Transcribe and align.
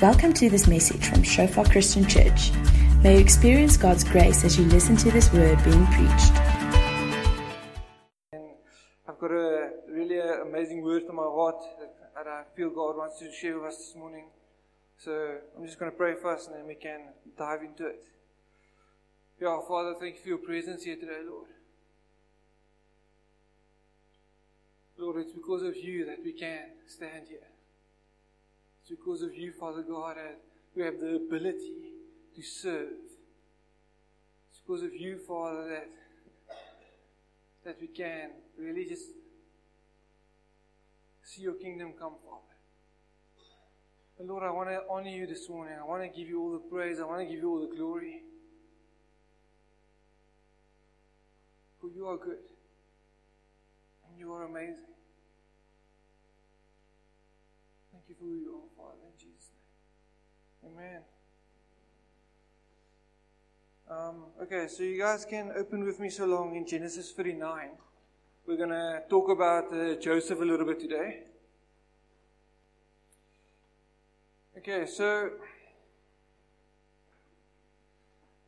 Welcome 0.00 0.32
to 0.34 0.48
this 0.48 0.68
message 0.68 1.08
from 1.08 1.24
Shofar 1.24 1.64
Christian 1.64 2.06
Church. 2.06 2.52
May 3.02 3.14
you 3.14 3.18
experience 3.18 3.76
God's 3.76 4.04
grace 4.04 4.44
as 4.44 4.56
you 4.56 4.64
listen 4.66 4.94
to 4.94 5.10
this 5.10 5.32
word 5.32 5.58
being 5.64 5.84
preached. 5.86 6.32
And 8.32 8.44
I've 9.08 9.18
got 9.18 9.32
a 9.32 9.70
really 9.90 10.20
amazing 10.20 10.84
word 10.84 11.02
from 11.04 11.16
my 11.16 11.24
heart 11.24 11.56
that 12.14 12.28
I 12.28 12.44
feel 12.54 12.70
God 12.70 12.96
wants 12.96 13.18
to 13.18 13.32
share 13.32 13.58
with 13.58 13.72
us 13.72 13.78
this 13.78 13.96
morning. 13.96 14.26
So 14.98 15.38
I'm 15.56 15.66
just 15.66 15.80
going 15.80 15.90
to 15.90 15.96
pray 15.96 16.14
first 16.14 16.46
and 16.46 16.56
then 16.56 16.68
we 16.68 16.76
can 16.76 17.00
dive 17.36 17.62
into 17.62 17.88
it. 17.88 18.04
Yeah, 19.40 19.58
Father, 19.66 19.96
thank 19.98 20.14
you 20.14 20.22
for 20.22 20.28
your 20.28 20.38
presence 20.38 20.84
here 20.84 20.94
today, 20.94 21.22
Lord. 21.28 21.48
Lord, 24.96 25.16
it's 25.16 25.32
because 25.32 25.64
of 25.64 25.76
you 25.76 26.06
that 26.06 26.18
we 26.24 26.34
can 26.34 26.66
stand 26.86 27.26
here. 27.28 27.47
It's 28.88 28.96
because 28.98 29.20
of 29.20 29.36
you, 29.36 29.52
Father 29.52 29.82
God, 29.82 30.16
that 30.16 30.40
we 30.74 30.82
have 30.82 30.98
the 30.98 31.16
ability 31.16 31.92
to 32.34 32.42
serve. 32.42 32.88
It's 34.50 34.60
because 34.66 34.82
of 34.82 34.94
you, 34.94 35.18
Father, 35.18 35.68
that 35.68 35.88
that 37.66 37.76
we 37.82 37.88
can 37.88 38.30
really 38.58 38.86
just 38.86 39.08
see 41.22 41.42
your 41.42 41.52
kingdom 41.52 41.92
come, 41.98 42.14
Father. 42.24 42.56
And 44.18 44.26
Lord, 44.26 44.42
I 44.42 44.50
want 44.50 44.70
to 44.70 44.80
honor 44.88 45.10
you 45.10 45.26
this 45.26 45.50
morning. 45.50 45.74
I 45.78 45.84
want 45.84 46.02
to 46.02 46.08
give 46.08 46.26
you 46.26 46.40
all 46.40 46.52
the 46.52 46.58
praise. 46.58 46.98
I 46.98 47.04
want 47.04 47.20
to 47.20 47.26
give 47.26 47.42
you 47.42 47.50
all 47.50 47.60
the 47.60 47.76
glory. 47.76 48.22
For 51.78 51.90
you 51.90 52.06
are 52.08 52.16
good. 52.16 52.38
And 54.08 54.18
you 54.18 54.32
are 54.32 54.44
amazing. 54.44 54.88
Thank 57.92 58.04
you 58.08 58.14
for 58.14 58.24
who 58.24 58.36
you 58.36 58.54
are, 58.54 58.70
Father, 58.76 59.02
in 59.04 59.12
Jesus' 59.18 59.50
name. 59.52 60.57
Amen. 60.74 61.00
Um, 63.90 64.24
okay, 64.42 64.66
so 64.68 64.82
you 64.82 64.98
guys 64.98 65.24
can 65.24 65.52
open 65.56 65.84
with 65.84 65.98
me 66.00 66.10
so 66.10 66.26
long 66.26 66.56
in 66.56 66.66
Genesis 66.66 67.12
39. 67.12 67.70
We're 68.46 68.56
going 68.56 68.70
to 68.70 69.02
talk 69.08 69.30
about 69.30 69.72
uh, 69.72 69.94
Joseph 69.94 70.40
a 70.40 70.44
little 70.44 70.66
bit 70.66 70.80
today. 70.80 71.20
Okay, 74.58 74.86
so 74.86 75.30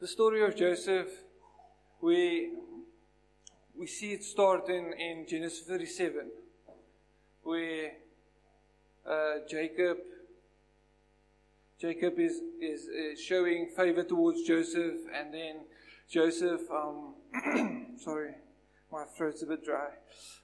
the 0.00 0.08
story 0.08 0.42
of 0.45 0.56
Joseph, 0.56 1.08
we 2.02 2.50
we 3.78 3.86
see 3.86 4.12
it 4.12 4.25
start 4.25 4.69
in, 4.69 4.92
in 4.92 5.27
Genesis 5.27 5.67
37, 5.67 6.30
where 7.45 7.92
uh, 9.06 9.36
Jacob 9.48 9.98
Jacob 11.81 12.19
is, 12.19 12.42
is, 12.61 12.89
is 12.89 13.19
showing 13.19 13.70
favor 13.75 14.05
towards 14.05 14.42
Joseph, 14.42 14.97
and 15.14 15.33
then 15.33 15.61
Joseph, 16.11 16.61
um, 16.70 17.14
sorry, 17.98 18.34
my 18.92 19.05
throat's 19.17 19.42
a 19.42 19.47
bit 19.47 19.64
dry. 19.64 19.89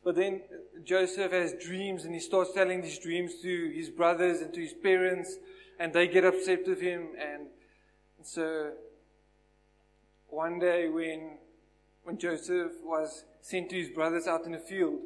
But 0.03 0.17
then 0.17 0.41
Joseph 0.83 1.33
has 1.33 1.53
dreams, 1.63 2.07
and 2.07 2.15
he 2.15 2.21
starts 2.21 2.53
telling 2.55 2.81
these 2.81 2.99
dreams 2.99 3.35
to 3.43 3.71
his 3.71 3.91
brothers 3.91 4.41
and 4.41 4.55
to 4.55 4.61
his 4.63 4.73
parents, 4.73 5.37
and 5.79 5.93
they 5.93 6.09
get 6.09 6.25
upset 6.25 6.67
with 6.67 6.81
him. 6.81 7.09
And 7.21 7.49
so 8.23 8.73
one 10.29 10.59
day, 10.59 10.89
when 10.89 11.37
when 12.05 12.17
Joseph 12.17 12.73
was 12.83 13.25
sent 13.43 13.69
to 13.71 13.77
his 13.77 13.91
brothers 13.91 14.27
out 14.27 14.47
in 14.47 14.53
the 14.53 14.59
field, 14.59 15.01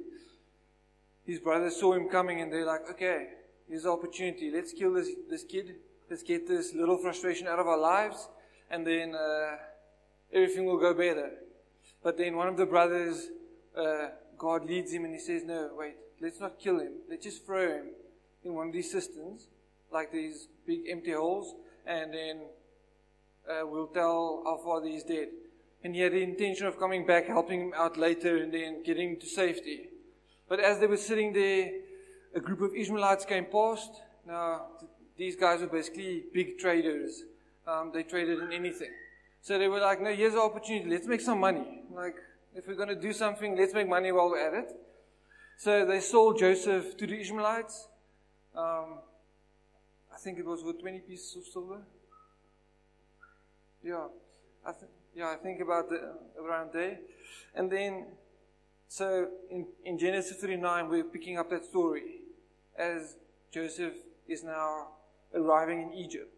his 1.24 1.40
brothers 1.40 1.76
saw 1.76 1.94
him 1.94 2.08
coming, 2.08 2.40
and 2.40 2.52
they're 2.52 2.66
like, 2.66 2.88
"Okay, 2.90 3.30
here's 3.66 3.82
the 3.82 3.90
opportunity. 3.90 4.50
Let's 4.50 4.72
kill 4.72 4.92
this 4.92 5.08
this 5.28 5.42
kid." 5.42 5.74
Let's 6.10 6.24
get 6.24 6.48
this 6.48 6.74
little 6.74 6.98
frustration 6.98 7.46
out 7.46 7.60
of 7.60 7.68
our 7.68 7.78
lives, 7.78 8.28
and 8.68 8.84
then 8.84 9.14
uh, 9.14 9.56
everything 10.32 10.64
will 10.66 10.78
go 10.78 10.92
better. 10.92 11.30
But 12.02 12.18
then 12.18 12.36
one 12.36 12.48
of 12.48 12.56
the 12.56 12.66
brothers, 12.66 13.28
uh, 13.76 14.08
God 14.36 14.64
leads 14.64 14.92
him 14.92 15.04
and 15.04 15.14
he 15.14 15.20
says, 15.20 15.44
No, 15.44 15.70
wait, 15.76 15.94
let's 16.20 16.40
not 16.40 16.58
kill 16.58 16.80
him. 16.80 16.94
Let's 17.08 17.24
just 17.24 17.46
throw 17.46 17.68
him 17.68 17.90
in 18.42 18.54
one 18.54 18.68
of 18.68 18.72
these 18.72 18.90
cisterns, 18.90 19.46
like 19.92 20.10
these 20.10 20.48
big 20.66 20.80
empty 20.90 21.12
holes, 21.12 21.54
and 21.86 22.12
then 22.12 22.40
uh, 23.48 23.66
we'll 23.66 23.86
tell 23.86 24.42
our 24.46 24.58
father 24.58 24.88
he's 24.88 25.04
dead. 25.04 25.28
And 25.84 25.94
he 25.94 26.00
had 26.00 26.12
the 26.12 26.22
intention 26.22 26.66
of 26.66 26.78
coming 26.78 27.06
back, 27.06 27.26
helping 27.26 27.60
him 27.60 27.72
out 27.74 27.96
later, 27.96 28.36
and 28.36 28.52
then 28.52 28.82
getting 28.82 29.10
him 29.10 29.20
to 29.20 29.26
safety. 29.26 29.88
But 30.48 30.60
as 30.60 30.78
they 30.80 30.86
were 30.86 30.96
sitting 30.96 31.32
there, 31.32 31.70
a 32.34 32.40
group 32.40 32.60
of 32.60 32.74
Ishmaelites 32.74 33.24
came 33.24 33.46
past. 33.46 33.90
Now, 34.26 34.66
these 35.20 35.36
guys 35.36 35.60
were 35.60 35.66
basically 35.66 36.24
big 36.32 36.56
traders. 36.58 37.24
Um, 37.66 37.90
they 37.92 38.04
traded 38.04 38.38
in 38.38 38.52
anything. 38.52 38.88
So 39.42 39.58
they 39.58 39.68
were 39.68 39.78
like, 39.78 40.00
no, 40.00 40.14
here's 40.14 40.32
the 40.32 40.40
opportunity. 40.40 40.88
Let's 40.88 41.06
make 41.06 41.20
some 41.20 41.38
money. 41.38 41.82
Like, 41.94 42.16
if 42.54 42.66
we're 42.66 42.74
going 42.74 42.88
to 42.88 43.00
do 43.08 43.12
something, 43.12 43.54
let's 43.54 43.74
make 43.74 43.86
money 43.86 44.10
while 44.12 44.30
we're 44.30 44.46
at 44.48 44.54
it. 44.54 44.72
So 45.58 45.84
they 45.84 46.00
sold 46.00 46.38
Joseph 46.38 46.96
to 46.96 47.06
the 47.06 47.20
Ishmaelites. 47.20 47.88
Um, 48.56 49.00
I 50.10 50.16
think 50.18 50.38
it 50.38 50.46
was 50.46 50.62
for 50.62 50.72
20 50.72 51.00
pieces 51.00 51.36
of 51.36 51.44
silver. 51.44 51.82
Yeah. 53.84 54.06
I 54.64 54.72
th- 54.72 54.90
yeah, 55.14 55.28
I 55.32 55.36
think 55.36 55.60
about 55.60 55.90
the, 55.90 56.14
around 56.42 56.70
there. 56.72 56.98
And 57.54 57.70
then, 57.70 58.06
so 58.88 59.28
in, 59.50 59.66
in 59.84 59.98
Genesis 59.98 60.38
39, 60.38 60.88
we're 60.88 61.04
picking 61.04 61.36
up 61.36 61.50
that 61.50 61.66
story 61.66 62.22
as 62.78 63.16
Joseph 63.52 63.92
is 64.26 64.42
now 64.42 64.88
arriving 65.34 65.82
in 65.82 65.92
Egypt. 65.92 66.32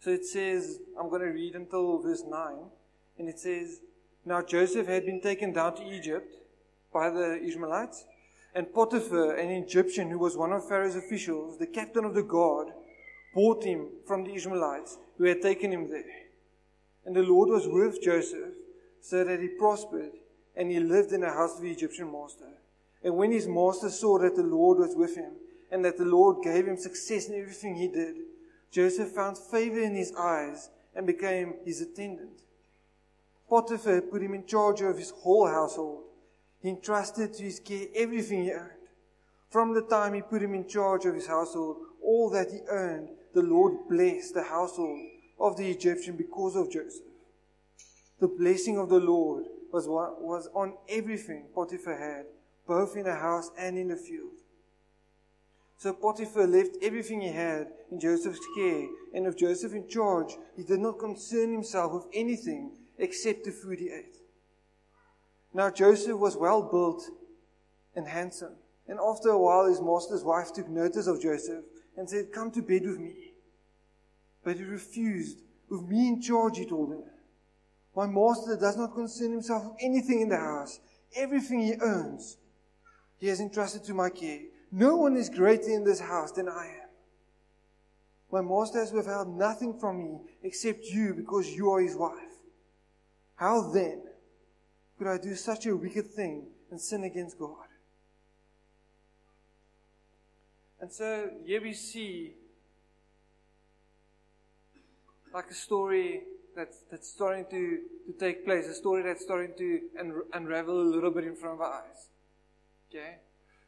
So 0.00 0.10
it 0.10 0.26
says, 0.26 0.80
I'm 0.98 1.08
going 1.08 1.22
to 1.22 1.28
read 1.28 1.54
until 1.54 1.98
verse 1.98 2.22
9, 2.28 2.56
and 3.18 3.28
it 3.28 3.38
says, 3.38 3.80
Now 4.24 4.42
Joseph 4.42 4.86
had 4.86 5.06
been 5.06 5.20
taken 5.20 5.52
down 5.52 5.76
to 5.76 5.82
Egypt 5.82 6.36
by 6.92 7.10
the 7.10 7.42
Ishmaelites, 7.42 8.04
and 8.54 8.72
Potiphar, 8.72 9.34
an 9.34 9.50
Egyptian 9.50 10.10
who 10.10 10.18
was 10.18 10.36
one 10.36 10.52
of 10.52 10.68
Pharaoh's 10.68 10.94
officials, 10.94 11.58
the 11.58 11.66
captain 11.66 12.04
of 12.04 12.14
the 12.14 12.22
guard, 12.22 12.68
bought 13.34 13.64
him 13.64 13.88
from 14.06 14.24
the 14.24 14.34
Ishmaelites 14.34 14.98
who 15.18 15.24
had 15.24 15.42
taken 15.42 15.72
him 15.72 15.90
there. 15.90 16.04
And 17.04 17.16
the 17.16 17.22
Lord 17.22 17.48
was 17.48 17.66
with 17.66 18.02
Joseph, 18.02 18.54
so 19.00 19.24
that 19.24 19.40
he 19.40 19.48
prospered, 19.48 20.12
and 20.56 20.70
he 20.70 20.80
lived 20.80 21.12
in 21.12 21.20
the 21.20 21.30
house 21.30 21.56
of 21.56 21.62
the 21.62 21.70
Egyptian 21.70 22.10
master. 22.12 22.48
And 23.02 23.16
when 23.16 23.32
his 23.32 23.46
master 23.46 23.90
saw 23.90 24.18
that 24.18 24.36
the 24.36 24.42
Lord 24.42 24.78
was 24.78 24.94
with 24.94 25.16
him, 25.16 25.32
and 25.70 25.84
that 25.84 25.98
the 25.98 26.04
Lord 26.04 26.42
gave 26.42 26.66
him 26.66 26.76
success 26.76 27.28
in 27.28 27.40
everything 27.40 27.74
he 27.74 27.88
did, 27.88 28.16
Joseph 28.74 29.10
found 29.10 29.38
favor 29.38 29.78
in 29.78 29.94
his 29.94 30.12
eyes 30.18 30.68
and 30.96 31.06
became 31.06 31.54
his 31.64 31.80
attendant. 31.80 32.42
Potiphar 33.48 34.00
put 34.00 34.20
him 34.20 34.34
in 34.34 34.46
charge 34.46 34.80
of 34.80 34.98
his 34.98 35.10
whole 35.10 35.46
household. 35.46 36.02
He 36.60 36.70
entrusted 36.70 37.34
to 37.34 37.44
his 37.44 37.60
care 37.60 37.86
everything 37.94 38.42
he 38.42 38.50
earned. 38.50 38.88
From 39.48 39.74
the 39.74 39.82
time 39.82 40.14
he 40.14 40.22
put 40.22 40.42
him 40.42 40.54
in 40.54 40.66
charge 40.66 41.04
of 41.04 41.14
his 41.14 41.28
household, 41.28 41.76
all 42.02 42.28
that 42.30 42.50
he 42.50 42.62
earned, 42.66 43.10
the 43.32 43.42
Lord 43.42 43.88
blessed 43.88 44.34
the 44.34 44.42
household 44.42 44.98
of 45.38 45.56
the 45.56 45.70
Egyptian 45.70 46.16
because 46.16 46.56
of 46.56 46.72
Joseph. 46.72 47.06
The 48.18 48.26
blessing 48.26 48.76
of 48.76 48.88
the 48.88 48.98
Lord 48.98 49.44
was, 49.72 49.86
was 49.86 50.48
on 50.52 50.74
everything 50.88 51.46
Potiphar 51.54 51.96
had, 51.96 52.26
both 52.66 52.96
in 52.96 53.04
the 53.04 53.14
house 53.14 53.52
and 53.56 53.78
in 53.78 53.86
the 53.86 53.96
field. 53.96 54.32
So 55.76 55.92
Potiphar 55.92 56.46
left 56.46 56.76
everything 56.82 57.20
he 57.20 57.28
had 57.28 57.68
in 57.90 58.00
Joseph's 58.00 58.46
care, 58.56 58.86
and 59.12 59.26
with 59.26 59.36
Joseph 59.36 59.74
in 59.74 59.88
charge, 59.88 60.36
he 60.56 60.62
did 60.62 60.80
not 60.80 60.98
concern 60.98 61.52
himself 61.52 61.92
with 61.92 62.06
anything 62.14 62.72
except 62.98 63.44
the 63.44 63.50
food 63.50 63.80
he 63.80 63.90
ate. 63.90 64.16
Now 65.52 65.70
Joseph 65.70 66.18
was 66.18 66.36
well 66.36 66.62
built 66.62 67.04
and 67.94 68.06
handsome, 68.08 68.56
and 68.88 68.98
after 68.98 69.30
a 69.30 69.38
while 69.38 69.66
his 69.66 69.80
master's 69.80 70.24
wife 70.24 70.52
took 70.52 70.68
notice 70.68 71.06
of 71.06 71.20
Joseph 71.20 71.64
and 71.96 72.08
said, 72.08 72.32
Come 72.32 72.50
to 72.52 72.62
bed 72.62 72.82
with 72.86 72.98
me. 72.98 73.32
But 74.42 74.56
he 74.56 74.64
refused. 74.64 75.38
With 75.68 75.82
me 75.88 76.08
in 76.08 76.20
charge, 76.20 76.58
he 76.58 76.66
told 76.66 76.90
her. 76.90 77.12
My 77.96 78.06
master 78.06 78.56
does 78.56 78.76
not 78.76 78.94
concern 78.94 79.32
himself 79.32 79.64
with 79.64 79.76
anything 79.80 80.20
in 80.20 80.28
the 80.28 80.36
house. 80.36 80.80
Everything 81.16 81.60
he 81.60 81.74
earns, 81.80 82.36
he 83.18 83.28
has 83.28 83.40
entrusted 83.40 83.84
to 83.84 83.94
my 83.94 84.10
care. 84.10 84.40
No 84.76 84.96
one 84.96 85.16
is 85.16 85.28
greater 85.28 85.70
in 85.70 85.84
this 85.84 86.00
house 86.00 86.32
than 86.32 86.48
I 86.48 86.66
am. 86.66 86.88
My 88.32 88.40
master 88.40 88.80
has 88.80 88.92
withheld 88.92 89.28
nothing 89.28 89.78
from 89.78 89.98
me 89.98 90.18
except 90.42 90.86
you 90.86 91.14
because 91.14 91.48
you 91.48 91.70
are 91.70 91.80
his 91.80 91.94
wife. 91.94 92.42
How 93.36 93.70
then 93.70 94.02
could 94.98 95.06
I 95.06 95.18
do 95.18 95.36
such 95.36 95.66
a 95.66 95.76
wicked 95.76 96.08
thing 96.08 96.46
and 96.72 96.80
sin 96.80 97.04
against 97.04 97.38
God? 97.38 97.68
And 100.80 100.90
so 100.92 101.30
here 101.46 101.62
we 101.62 101.72
see 101.72 102.32
like 105.32 105.50
a 105.52 105.54
story 105.54 106.22
that's, 106.56 106.78
that's 106.90 107.08
starting 107.08 107.44
to, 107.44 107.78
to 108.06 108.12
take 108.18 108.44
place, 108.44 108.66
a 108.66 108.74
story 108.74 109.02
that's 109.04 109.22
starting 109.22 109.52
to 109.56 109.80
un- 110.00 110.22
unravel 110.32 110.80
a 110.80 110.82
little 110.82 111.12
bit 111.12 111.22
in 111.22 111.36
front 111.36 111.54
of 111.54 111.60
our 111.60 111.74
eyes. 111.74 112.08
Okay? 112.90 113.18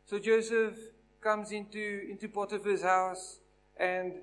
So 0.07 0.19
Joseph 0.19 0.77
comes 1.21 1.53
into, 1.53 2.07
into 2.11 2.29
Potiphar's 2.29 2.83
house 2.83 3.39
and 3.77 4.15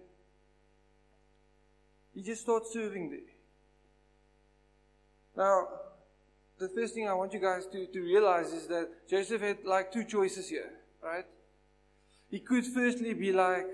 he 2.13 2.21
just 2.21 2.41
starts 2.41 2.71
serving 2.71 3.09
there. 3.09 3.19
Now, 5.35 5.67
the 6.59 6.69
first 6.69 6.93
thing 6.93 7.07
I 7.07 7.13
want 7.13 7.33
you 7.33 7.39
guys 7.39 7.65
to, 7.67 7.87
to 7.87 8.01
realize 8.01 8.53
is 8.53 8.67
that 8.67 9.07
Joseph 9.09 9.41
had 9.41 9.65
like 9.65 9.91
two 9.91 10.03
choices 10.03 10.49
here, 10.49 10.71
right? 11.01 11.25
He 12.29 12.39
could 12.39 12.65
firstly 12.65 13.13
be 13.13 13.33
like, 13.33 13.67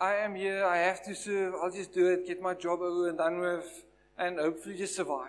I 0.00 0.14
am 0.14 0.36
here, 0.36 0.64
I 0.64 0.78
have 0.78 1.04
to 1.06 1.14
serve, 1.14 1.54
I'll 1.54 1.72
just 1.72 1.92
do 1.92 2.06
it, 2.06 2.26
get 2.26 2.40
my 2.40 2.54
job 2.54 2.80
over 2.80 3.08
and 3.08 3.18
done 3.18 3.40
with, 3.40 3.84
and 4.16 4.38
hopefully 4.38 4.76
just 4.76 4.94
survive. 4.94 5.28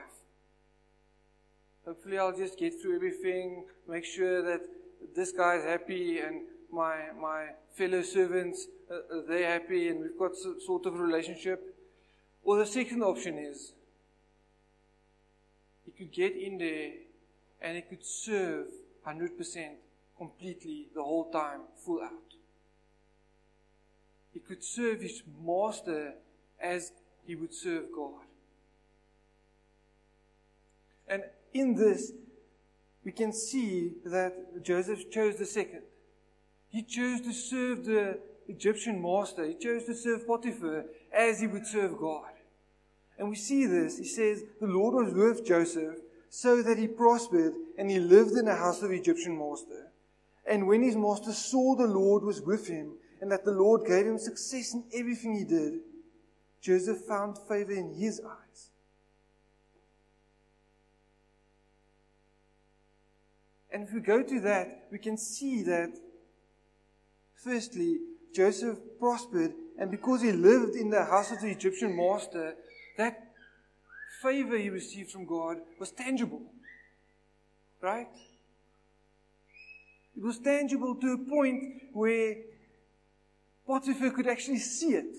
Hopefully 1.86 2.20
I'll 2.20 2.36
just 2.36 2.58
get 2.58 2.80
through 2.80 2.96
everything, 2.96 3.66
make 3.88 4.06
sure 4.06 4.44
that 4.44 4.62
this 5.16 5.32
guy's 5.32 5.64
happy 5.64 6.20
and 6.20 6.42
my, 6.72 6.98
my 7.20 7.48
fellow 7.76 8.02
servants, 8.02 8.68
uh, 8.92 9.22
they're 9.28 9.52
happy 9.60 9.90
and 9.90 10.02
we've 10.02 10.18
got 10.18 10.36
some 10.36 10.60
sort 10.66 10.86
of 10.86 11.00
relationship. 11.00 11.76
Or 12.44 12.58
the 12.58 12.66
second 12.66 13.04
option 13.04 13.38
is, 13.38 13.74
he 15.86 15.92
could 15.92 16.12
get 16.12 16.36
in 16.36 16.58
there 16.58 16.92
and 17.62 17.76
he 17.76 17.82
could 17.82 18.06
serve 18.06 18.68
100% 19.06 19.70
completely 20.18 20.88
the 20.94 21.04
whole 21.04 21.32
time, 21.32 21.62
full 21.84 22.02
out. 22.02 22.36
He 24.34 24.40
could 24.40 24.64
serve 24.64 25.02
his 25.02 25.24
master 25.44 26.14
as 26.62 26.92
he 27.26 27.36
would 27.36 27.54
serve 27.54 27.86
God. 27.96 28.26
And 31.08 31.24
in 31.54 31.76
this, 31.76 32.12
we 33.04 33.12
can 33.12 33.32
see 33.32 33.94
that 34.06 34.64
Joseph 34.64 35.10
chose 35.12 35.38
the 35.38 35.46
second. 35.46 35.84
He 36.70 36.84
chose 36.84 37.22
to 37.22 37.34
serve 37.34 37.86
the 37.86 38.20
Egyptian 38.48 39.02
master. 39.02 39.46
He 39.46 39.56
chose 39.56 39.86
to 39.86 39.96
serve 39.96 40.28
Potiphar 40.28 40.86
as 41.14 41.40
he 41.40 41.48
would 41.48 41.66
serve 41.66 41.98
God. 41.98 42.32
And 43.18 43.30
we 43.30 43.36
see 43.36 43.66
this. 43.66 43.98
He 43.98 44.06
says, 44.06 44.44
The 44.60 44.68
Lord 44.68 45.06
was 45.06 45.14
with 45.14 45.46
Joseph 45.46 45.96
so 46.30 46.62
that 46.62 46.78
he 46.78 46.88
prospered 46.88 47.54
and 47.78 47.90
he 47.90 48.00
lived 48.00 48.32
in 48.32 48.46
the 48.46 48.56
house 48.56 48.82
of 48.82 48.90
the 48.90 49.00
Egyptian 49.00 49.38
master. 49.38 49.92
And 50.48 50.68
when 50.68 50.84
his 50.84 50.96
master 50.96 51.32
saw 51.32 51.76
the 51.76 51.88
Lord 51.88 52.24
was 52.24 52.42
with 52.42 52.68
him 52.68 52.94
and 53.22 53.32
that 53.32 53.46
the 53.46 53.52
Lord 53.52 53.86
gave 53.86 54.06
him 54.06 54.18
success 54.18 54.74
in 54.74 54.84
everything 54.94 55.36
he 55.36 55.44
did, 55.44 55.80
Joseph 56.62 57.00
found 57.08 57.38
favor 57.38 57.74
in 57.74 57.94
his 57.94 58.22
eyes. 58.22 58.69
And 63.72 63.88
if 63.88 63.94
we 63.94 64.00
go 64.00 64.24
to 64.24 64.40
that, 64.42 64.88
we 64.92 64.98
can 64.98 65.18
see 65.18 65.64
that, 65.64 65.92
firstly, 67.36 67.98
Joseph 68.34 68.78
prospered, 69.00 69.54
and 69.78 69.92
because 69.92 70.22
he 70.22 70.32
lived 70.32 70.76
in 70.76 70.90
the 70.90 71.06
house 71.06 71.32
of 71.32 71.42
the 71.42 71.50
Egyptian 71.50 71.96
master, 71.96 72.56
that 72.98 73.32
favor 74.22 74.58
he 74.58 74.70
received 74.70 75.12
from 75.12 75.26
God 75.26 75.58
was 75.80 75.92
tangible. 75.92 76.42
Right? 77.82 78.10
It 80.18 80.24
was 80.24 80.40
tangible 80.40 80.96
to 80.96 81.14
a 81.14 81.18
point 81.18 81.64
where 81.94 82.36
Potiphar 83.66 84.12
could 84.12 84.28
actually 84.28 84.58
see 84.58 84.96
it. 84.96 85.16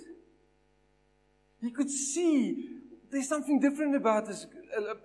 He 1.62 1.70
could 1.70 1.88
see 1.88 2.68
there's 3.10 3.28
something 3.28 3.60
different 3.60 3.96
about 3.96 4.26
this, 4.26 4.46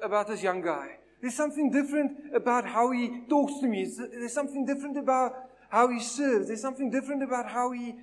about 0.02 0.28
this 0.28 0.44
young 0.44 0.62
guy. 0.62 0.98
There's 1.22 1.36
something 1.36 1.72
different 1.72 2.36
about 2.36 2.66
how 2.66 2.92
he 2.92 3.24
talks 3.30 3.60
to 3.62 3.68
me. 3.68 3.86
There's 3.86 4.34
something 4.34 4.66
different 4.66 4.98
about 4.98 5.34
how 5.70 5.90
he 5.90 6.00
serves. 6.00 6.48
There's 6.48 6.62
something 6.62 6.92
different 6.92 7.24
about 7.24 7.50
how 7.50 7.72
he 7.72 7.96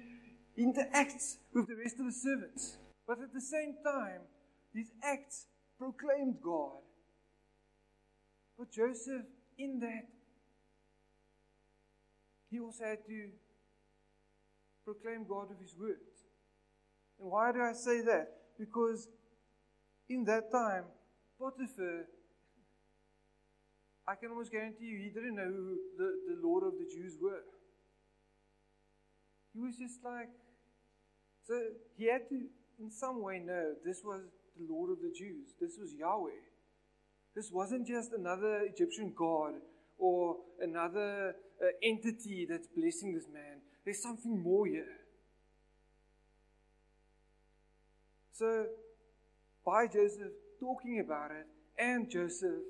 interacts 0.59 1.37
with 1.55 1.69
the 1.69 1.77
rest 1.77 1.99
of 2.01 2.07
the 2.07 2.13
servants. 2.13 2.77
But 3.07 3.21
at 3.21 3.33
the 3.33 3.41
same 3.41 3.75
time, 3.85 4.23
his 4.75 4.91
acts 5.03 5.47
proclaimed 5.79 6.37
God. 6.43 6.81
But 8.59 8.71
Joseph, 8.71 9.27
in 9.59 9.81
that, 9.81 10.09
he 12.51 12.61
also 12.61 12.85
had 12.85 13.05
to 13.07 13.29
proclaim 14.85 15.25
God 15.29 15.49
with 15.51 15.61
his 15.61 15.75
words. 15.79 16.27
And 17.21 17.31
why 17.31 17.53
do 17.53 17.61
I 17.61 17.73
say 17.73 18.03
that? 18.03 18.29
Because 18.59 19.09
in 20.09 20.25
that 20.25 20.51
time, 20.51 20.85
Potiphar, 21.39 22.07
I 24.07 24.15
can 24.17 24.31
almost 24.31 24.51
guarantee 24.51 24.87
you, 24.87 24.99
he 24.99 25.11
didn't 25.11 25.37
know 25.37 25.47
who 25.47 25.79
the, 25.97 26.35
the 26.35 26.47
Lord 26.47 26.65
of 26.65 26.73
the 26.73 26.87
Jews 26.93 27.17
were. 27.21 27.43
He 29.55 29.61
was 29.61 29.77
just 29.77 30.03
like, 30.05 30.29
so 31.47 31.61
he 31.97 32.07
had 32.07 32.29
to, 32.31 32.47
in 32.81 32.91
some 32.91 33.23
way, 33.23 33.39
know 33.39 33.75
this 33.85 34.03
was 34.05 34.23
the 34.59 34.67
Lord 34.69 34.91
of 34.91 34.99
the 35.01 35.13
Jews. 35.17 35.55
This 35.61 35.77
was 35.79 35.93
Yahweh. 35.95 36.31
This 37.35 37.51
wasn't 37.53 37.87
just 37.87 38.13
another 38.13 38.63
Egyptian 38.63 39.13
god 39.17 39.55
or 39.99 40.37
another 40.61 41.35
uh, 41.63 41.67
entity 41.83 42.47
that's 42.49 42.67
blessing 42.67 43.15
this 43.15 43.27
man. 43.33 43.61
There's 43.85 44.03
something 44.03 44.43
more 44.43 44.67
here. 44.67 44.87
So, 48.33 48.67
by 49.65 49.87
Joseph 49.87 50.33
talking 50.59 51.01
about 51.01 51.31
it 51.31 51.47
and 51.79 52.11
Joseph 52.11 52.63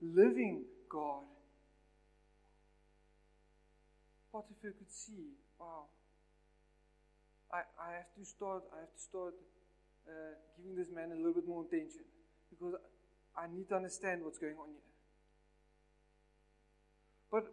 living 0.00 0.64
God, 0.88 1.24
Potiphar 4.32 4.72
could 4.78 4.90
see, 4.90 5.34
wow, 5.58 5.84
I, 7.52 7.62
I 7.80 7.92
have 7.96 8.12
to 8.18 8.24
start, 8.24 8.62
I 8.74 8.80
have 8.80 8.92
to 8.92 9.00
start 9.00 9.34
uh, 10.08 10.34
giving 10.56 10.76
this 10.76 10.88
man 10.94 11.12
a 11.12 11.16
little 11.16 11.34
bit 11.34 11.48
more 11.48 11.64
attention 11.64 12.04
because 12.50 12.74
I 13.36 13.46
need 13.52 13.68
to 13.68 13.76
understand 13.76 14.22
what's 14.24 14.38
going 14.38 14.56
on 14.56 14.68
here. 14.68 14.86
But 17.30 17.44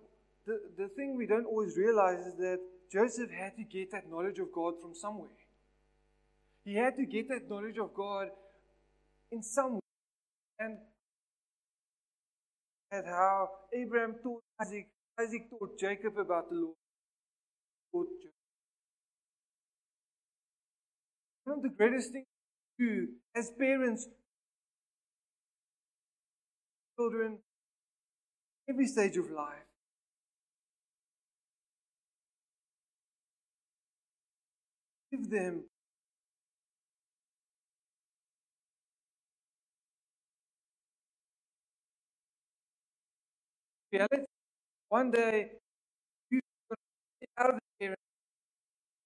the, 0.46 0.60
the 0.78 0.88
thing 0.90 1.16
we 1.18 1.26
don't 1.26 1.46
always 1.46 1.78
realize 1.78 2.20
is 2.26 2.36
that 2.38 2.60
Joseph 2.92 3.32
had 3.32 3.56
to 3.58 3.64
get 3.64 3.92
that 3.92 4.10
knowledge 4.10 4.40
of 4.40 4.52
God 4.54 4.76
from 4.82 4.94
somewhere. 4.94 5.32
He 6.64 6.76
had 6.76 6.96
to 6.98 7.06
get 7.06 7.28
that 7.30 7.50
knowledge 7.50 7.78
of 7.78 7.94
God 7.94 8.28
in 9.32 9.42
some 9.42 9.76
way. 9.76 9.80
And 10.60 10.78
at 12.94 13.06
how 13.06 13.50
Abraham 13.74 14.16
taught 14.22 14.44
Isaac, 14.62 14.88
Isaac 15.20 15.50
taught 15.50 15.80
Jacob 15.80 16.18
about 16.18 16.50
the 16.50 16.56
Lord. 16.56 18.08
One 21.44 21.58
of 21.58 21.64
the 21.64 21.70
greatest 21.70 22.12
things 22.12 22.26
to 22.80 22.86
do 22.86 23.08
as 23.36 23.52
parents, 23.60 24.08
children, 26.98 27.40
every 28.70 28.88
stage 28.88 29.18
of 29.18 29.30
life, 29.32 29.68
give 35.12 35.30
them 35.30 35.64
reality. 43.94 44.26
One 44.90 45.12
day, 45.12 45.52
you're 46.30 46.42
going 46.70 46.78
to 46.78 47.20
get 47.22 47.30
out 47.38 47.50
of 47.52 47.56
the 47.56 47.86
area, 47.86 47.96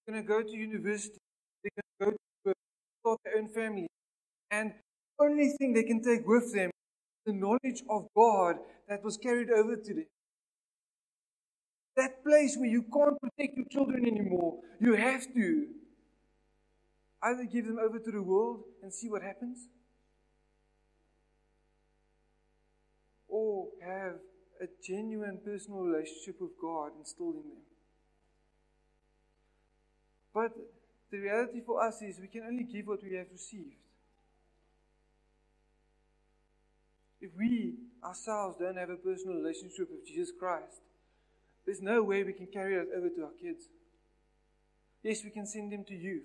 you're 0.08 0.14
going 0.14 0.24
to 0.26 0.28
go 0.28 0.42
to 0.42 0.58
university, 0.58 1.18
they're 1.64 1.72
going 1.76 1.86
to 2.00 2.06
go 2.06 2.12
to 2.12 2.18
work, 2.46 2.56
start 3.02 3.20
their 3.26 3.38
own 3.38 3.50
family, 3.50 3.88
and 4.50 4.72
the 4.72 5.26
only 5.26 5.50
thing 5.58 5.74
they 5.74 5.84
can 5.84 6.02
take 6.02 6.26
with 6.26 6.54
them 6.54 6.70
is 6.70 7.26
the 7.26 7.34
knowledge 7.34 7.84
of 7.90 8.08
God 8.16 8.58
that 8.88 9.04
was 9.04 9.18
carried 9.18 9.50
over 9.50 9.76
to 9.76 9.94
them. 9.94 10.06
That 11.96 12.24
place 12.24 12.56
where 12.58 12.70
you 12.70 12.84
can't 12.84 13.20
protect 13.20 13.58
your 13.58 13.66
children 13.72 14.06
anymore, 14.06 14.60
you 14.80 14.94
have 14.94 15.26
to 15.34 15.68
either 17.24 17.46
give 17.46 17.66
them 17.66 17.80
over 17.80 18.00
to 18.00 18.12
the 18.12 18.22
world 18.22 18.64
and 18.84 18.94
see 18.94 19.10
what 19.10 19.22
happens, 19.24 19.68
or 23.28 23.68
have 23.82 24.16
a 24.62 24.68
genuine 24.86 25.40
personal 25.44 25.82
relationship 25.82 26.40
with 26.40 26.52
God 26.62 26.92
instilled 26.98 27.36
in 27.36 27.50
them. 27.50 27.64
But 30.34 30.52
the 31.12 31.20
reality 31.20 31.62
for 31.66 31.84
us 31.84 32.02
is 32.02 32.20
we 32.20 32.28
can 32.28 32.44
only 32.44 32.64
give 32.64 32.88
what 32.88 33.02
we 33.04 33.16
have 33.16 33.28
received. 33.32 33.76
If 37.20 37.32
we 37.38 37.76
ourselves 38.04 38.58
don't 38.60 38.78
have 38.78 38.90
a 38.90 38.96
personal 38.96 39.38
relationship 39.38 39.90
with 39.90 40.06
Jesus 40.06 40.32
Christ, 40.38 40.82
there's 41.66 41.82
no 41.82 42.04
way 42.04 42.24
we 42.24 42.34
can 42.34 42.48
carry 42.48 42.76
that 42.76 42.88
over 42.96 43.10
to 43.10 43.24
our 43.24 43.34
kids. 43.42 43.66
Yes, 45.04 45.24
we 45.24 45.32
can 45.32 45.46
send 45.46 45.72
them 45.72 45.84
to 45.86 45.96
youth. 45.96 46.24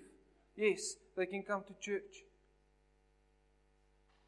Yes, 0.56 0.96
they 1.16 1.26
can 1.26 1.42
come 1.42 1.64
to 1.66 1.74
church. 1.80 2.24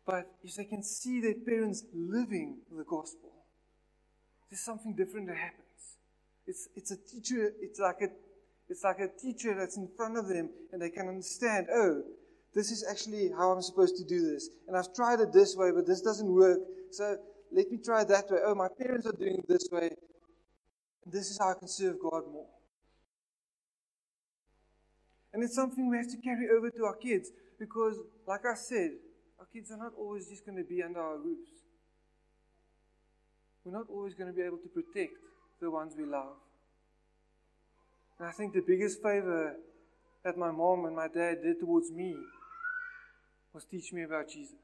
But 0.07 0.31
if 0.43 0.55
they 0.55 0.65
can 0.65 0.83
see 0.83 1.21
their 1.21 1.35
parents 1.35 1.85
living 1.95 2.59
the 2.71 2.85
gospel, 2.85 3.44
there's 4.51 4.65
something 4.65 4.95
different 4.95 5.27
that 5.29 5.37
happens. 5.37 5.99
It's, 6.47 6.69
it's 6.77 6.91
a 6.91 6.97
teacher, 6.97 7.53
it's 7.61 7.81
like 7.81 8.01
a, 8.03 8.09
It's 8.69 8.85
like 8.85 8.99
a 8.99 9.09
teacher 9.09 9.55
that's 9.59 9.77
in 9.77 9.89
front 9.97 10.17
of 10.17 10.29
them 10.29 10.49
and 10.73 10.81
they 10.81 10.91
can 10.91 11.09
understand, 11.09 11.69
oh, 11.73 12.03
this 12.55 12.71
is 12.71 12.85
actually 12.89 13.31
how 13.37 13.51
I'm 13.53 13.63
supposed 13.63 13.97
to 13.97 14.05
do 14.05 14.21
this. 14.33 14.49
And 14.69 14.77
I've 14.77 14.95
tried 14.95 15.21
it 15.21 15.33
this 15.33 15.57
way, 15.57 15.71
but 15.75 15.87
this 15.87 16.01
doesn't 16.01 16.33
work. 16.33 16.61
So 16.91 17.17
let 17.53 17.71
me 17.71 17.79
try 17.85 18.05
that 18.05 18.31
way. 18.31 18.39
Oh, 18.45 18.55
my 18.55 18.69
parents 18.79 19.07
are 19.07 19.13
doing 19.13 19.39
it 19.39 19.49
this 19.49 19.69
way. 19.71 19.91
This 21.07 21.31
is 21.31 21.39
how 21.39 21.51
I 21.51 21.55
can 21.59 21.69
serve 21.69 21.97
God 22.01 22.25
more. 22.33 22.47
And 25.33 25.43
it's 25.43 25.55
something 25.55 25.91
we 25.91 25.97
have 25.97 26.11
to 26.11 26.17
carry 26.19 26.49
over 26.57 26.71
to 26.71 26.85
our 26.85 26.97
kids 26.97 27.31
because, 27.59 27.99
like 28.27 28.47
I 28.47 28.55
said, 28.55 28.93
our 29.41 29.47
kids 29.53 29.71
are 29.73 29.77
not 29.77 29.93
always 29.99 30.29
just 30.29 30.47
going 30.47 30.57
to 30.57 30.65
be 30.65 30.83
under 30.83 31.01
our 31.01 31.19
roofs. 31.19 31.64
We're 33.65 33.73
not 33.73 33.87
always 33.89 34.13
going 34.15 34.31
to 34.31 34.37
be 34.37 34.43
able 34.43 34.59
to 34.59 34.69
protect 34.69 35.15
the 35.61 35.71
ones 35.71 35.95
we 35.97 36.05
love. 36.05 36.37
And 38.19 38.29
I 38.29 38.33
think 38.33 38.53
the 38.53 38.61
biggest 38.61 39.03
favor 39.03 39.57
that 40.23 40.37
my 40.37 40.51
mom 40.51 40.85
and 40.85 40.95
my 40.95 41.09
dad 41.09 41.43
did 41.43 41.61
towards 41.61 41.91
me 41.91 42.15
was 43.55 43.65
teach 43.65 43.91
me 43.93 44.03
about 44.03 44.29
Jesus. 44.29 44.59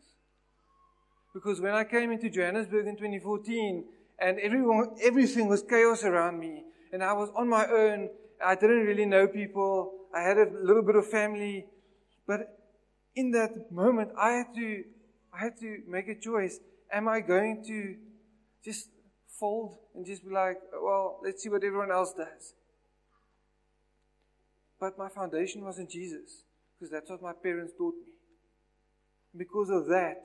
Because 1.33 1.61
when 1.61 1.73
I 1.73 1.85
came 1.85 2.11
into 2.13 2.29
Johannesburg 2.29 2.87
in 2.87 2.97
2014 2.97 3.85
and 4.19 4.39
everyone, 4.39 4.91
everything 5.03 5.49
was 5.49 5.63
chaos 5.63 6.05
around 6.05 6.39
me 6.39 6.65
and 6.93 7.03
I 7.03 7.15
was 7.15 7.31
on 7.35 7.49
my 7.49 7.67
own, 7.67 8.11
I 8.45 8.55
didn't 8.55 8.85
really 8.85 9.07
know 9.07 9.27
people, 9.27 9.93
I 10.15 10.21
had 10.23 10.37
a 10.37 10.47
little 10.63 10.83
bit 10.83 10.97
of 10.97 11.09
family, 11.09 11.67
but 12.27 12.59
in 13.15 13.31
that 13.31 13.73
moment 13.73 14.11
I 14.19 14.33
had 14.33 14.55
to, 14.57 14.85
I 15.33 15.39
had 15.39 15.59
to 15.61 15.79
make 15.89 16.09
a 16.09 16.15
choice. 16.15 16.59
Am 16.93 17.09
I 17.09 17.21
going 17.21 17.65
to 17.67 17.97
just 18.65 18.89
fold 19.27 19.77
and 19.95 20.05
just 20.05 20.25
be 20.25 20.31
like, 20.31 20.59
well, 20.83 21.19
let's 21.23 21.43
see 21.43 21.49
what 21.49 21.65
everyone 21.65 21.91
else 21.91 22.13
does? 22.13 22.55
But 24.79 24.99
my 24.99 25.09
foundation 25.09 25.65
was 25.65 25.79
in 25.79 25.89
Jesus 25.89 26.45
because 26.79 26.91
that's 26.91 27.11
what 27.11 27.23
my 27.23 27.33
parents 27.33 27.73
taught 27.77 27.95
me. 27.95 28.13
Because 29.37 29.71
of 29.71 29.87
that, 29.87 30.25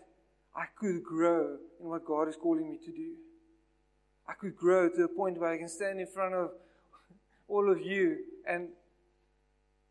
I 0.55 0.65
could 0.79 1.03
grow 1.03 1.57
in 1.81 1.89
what 1.89 2.05
God 2.05 2.29
is 2.29 2.37
calling 2.37 2.69
me 2.69 2.77
to 2.85 2.91
do. 2.91 3.11
I 4.27 4.33
could 4.33 4.55
grow 4.55 4.89
to 4.89 5.03
a 5.03 5.07
point 5.07 5.37
where 5.37 5.51
I 5.51 5.57
can 5.57 5.67
stand 5.67 5.99
in 5.99 6.07
front 6.07 6.33
of 6.33 6.51
all 7.47 7.69
of 7.69 7.81
you 7.81 8.17
and, 8.47 8.69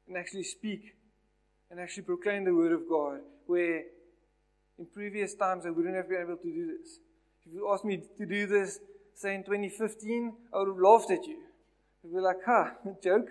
and 0.09 0.17
actually 0.17 0.43
speak 0.43 0.97
and 1.71 1.79
actually 1.79 2.05
proclaim 2.05 2.45
the 2.45 2.55
word 2.55 2.73
of 2.73 2.89
God. 2.89 3.21
Where 3.47 3.83
in 4.79 4.87
previous 4.93 5.35
times 5.35 5.67
I 5.67 5.71
wouldn't 5.71 5.95
have 5.95 6.09
been 6.09 6.23
able 6.23 6.39
to 6.39 6.51
do 6.51 6.79
this. 6.79 6.99
If 7.47 7.53
you 7.53 7.71
asked 7.73 7.85
me 7.85 8.03
to 8.17 8.27
do 8.27 8.47
this, 8.47 8.81
say 9.15 9.35
in 9.35 9.45
2015, 9.45 10.33
I 10.53 10.59
would 10.59 10.69
have 10.69 10.79
laughed 10.79 11.11
at 11.11 11.25
you. 11.25 11.39
You'd 12.03 12.15
be 12.15 12.21
like, 12.21 12.43
ha, 12.45 12.75
joke, 13.03 13.29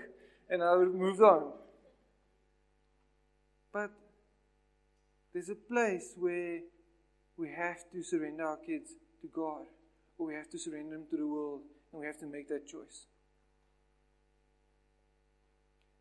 and 0.50 0.64
I 0.64 0.76
would 0.76 0.88
have 0.88 0.96
moved 0.96 1.22
on. 1.22 1.54
But 3.72 3.92
there's 5.34 5.50
a 5.50 5.56
place 5.56 6.14
where 6.16 6.60
we 7.38 7.50
have 7.50 7.90
to 7.92 8.04
surrender 8.04 8.44
our 8.44 8.58
kids 8.58 8.92
to 9.22 9.28
God, 9.28 9.66
or 10.18 10.28
we 10.28 10.36
have 10.36 10.50
to 10.52 10.60
surrender 10.60 10.98
them 10.98 11.06
to 11.10 11.18
the 11.18 11.28
world, 11.28 11.62
and 11.92 12.00
we 12.00 12.06
have 12.06 12.20
to 12.20 12.28
make 12.28 12.48
that 12.50 12.68
choice. 12.68 13.08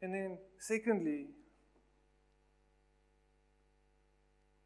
And 0.02 0.12
then, 0.12 0.38
secondly, 0.58 1.28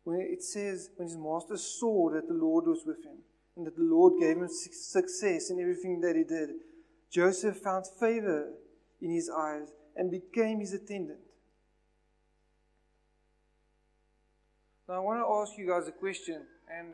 when 0.03 0.21
it 0.21 0.43
says, 0.43 0.91
when 0.97 1.09
his 1.09 1.17
master 1.17 1.57
saw 1.57 2.11
that 2.11 2.26
the 2.26 2.35
Lord 2.35 2.67
was 2.67 2.85
with 2.87 3.05
him, 3.05 3.19
and 3.56 3.66
that 3.66 3.76
the 3.76 3.82
Lord 3.82 4.20
gave 4.20 4.36
him 4.36 4.48
success 4.48 5.50
in 5.50 5.58
everything 5.58 6.00
that 6.02 6.14
he 6.14 6.25
did, 6.25 6.50
Joseph 7.10 7.56
found 7.58 7.86
favor 7.98 8.52
in 9.00 9.10
his 9.10 9.30
eyes 9.30 9.68
and 9.96 10.10
became 10.10 10.60
his 10.60 10.75
attendant. 10.75 11.20
Now, 14.88 14.96
I 14.96 14.98
want 15.00 15.20
to 15.20 15.26
ask 15.26 15.58
you 15.58 15.66
guys 15.66 15.88
a 15.88 15.92
question, 15.92 16.42
and 16.70 16.88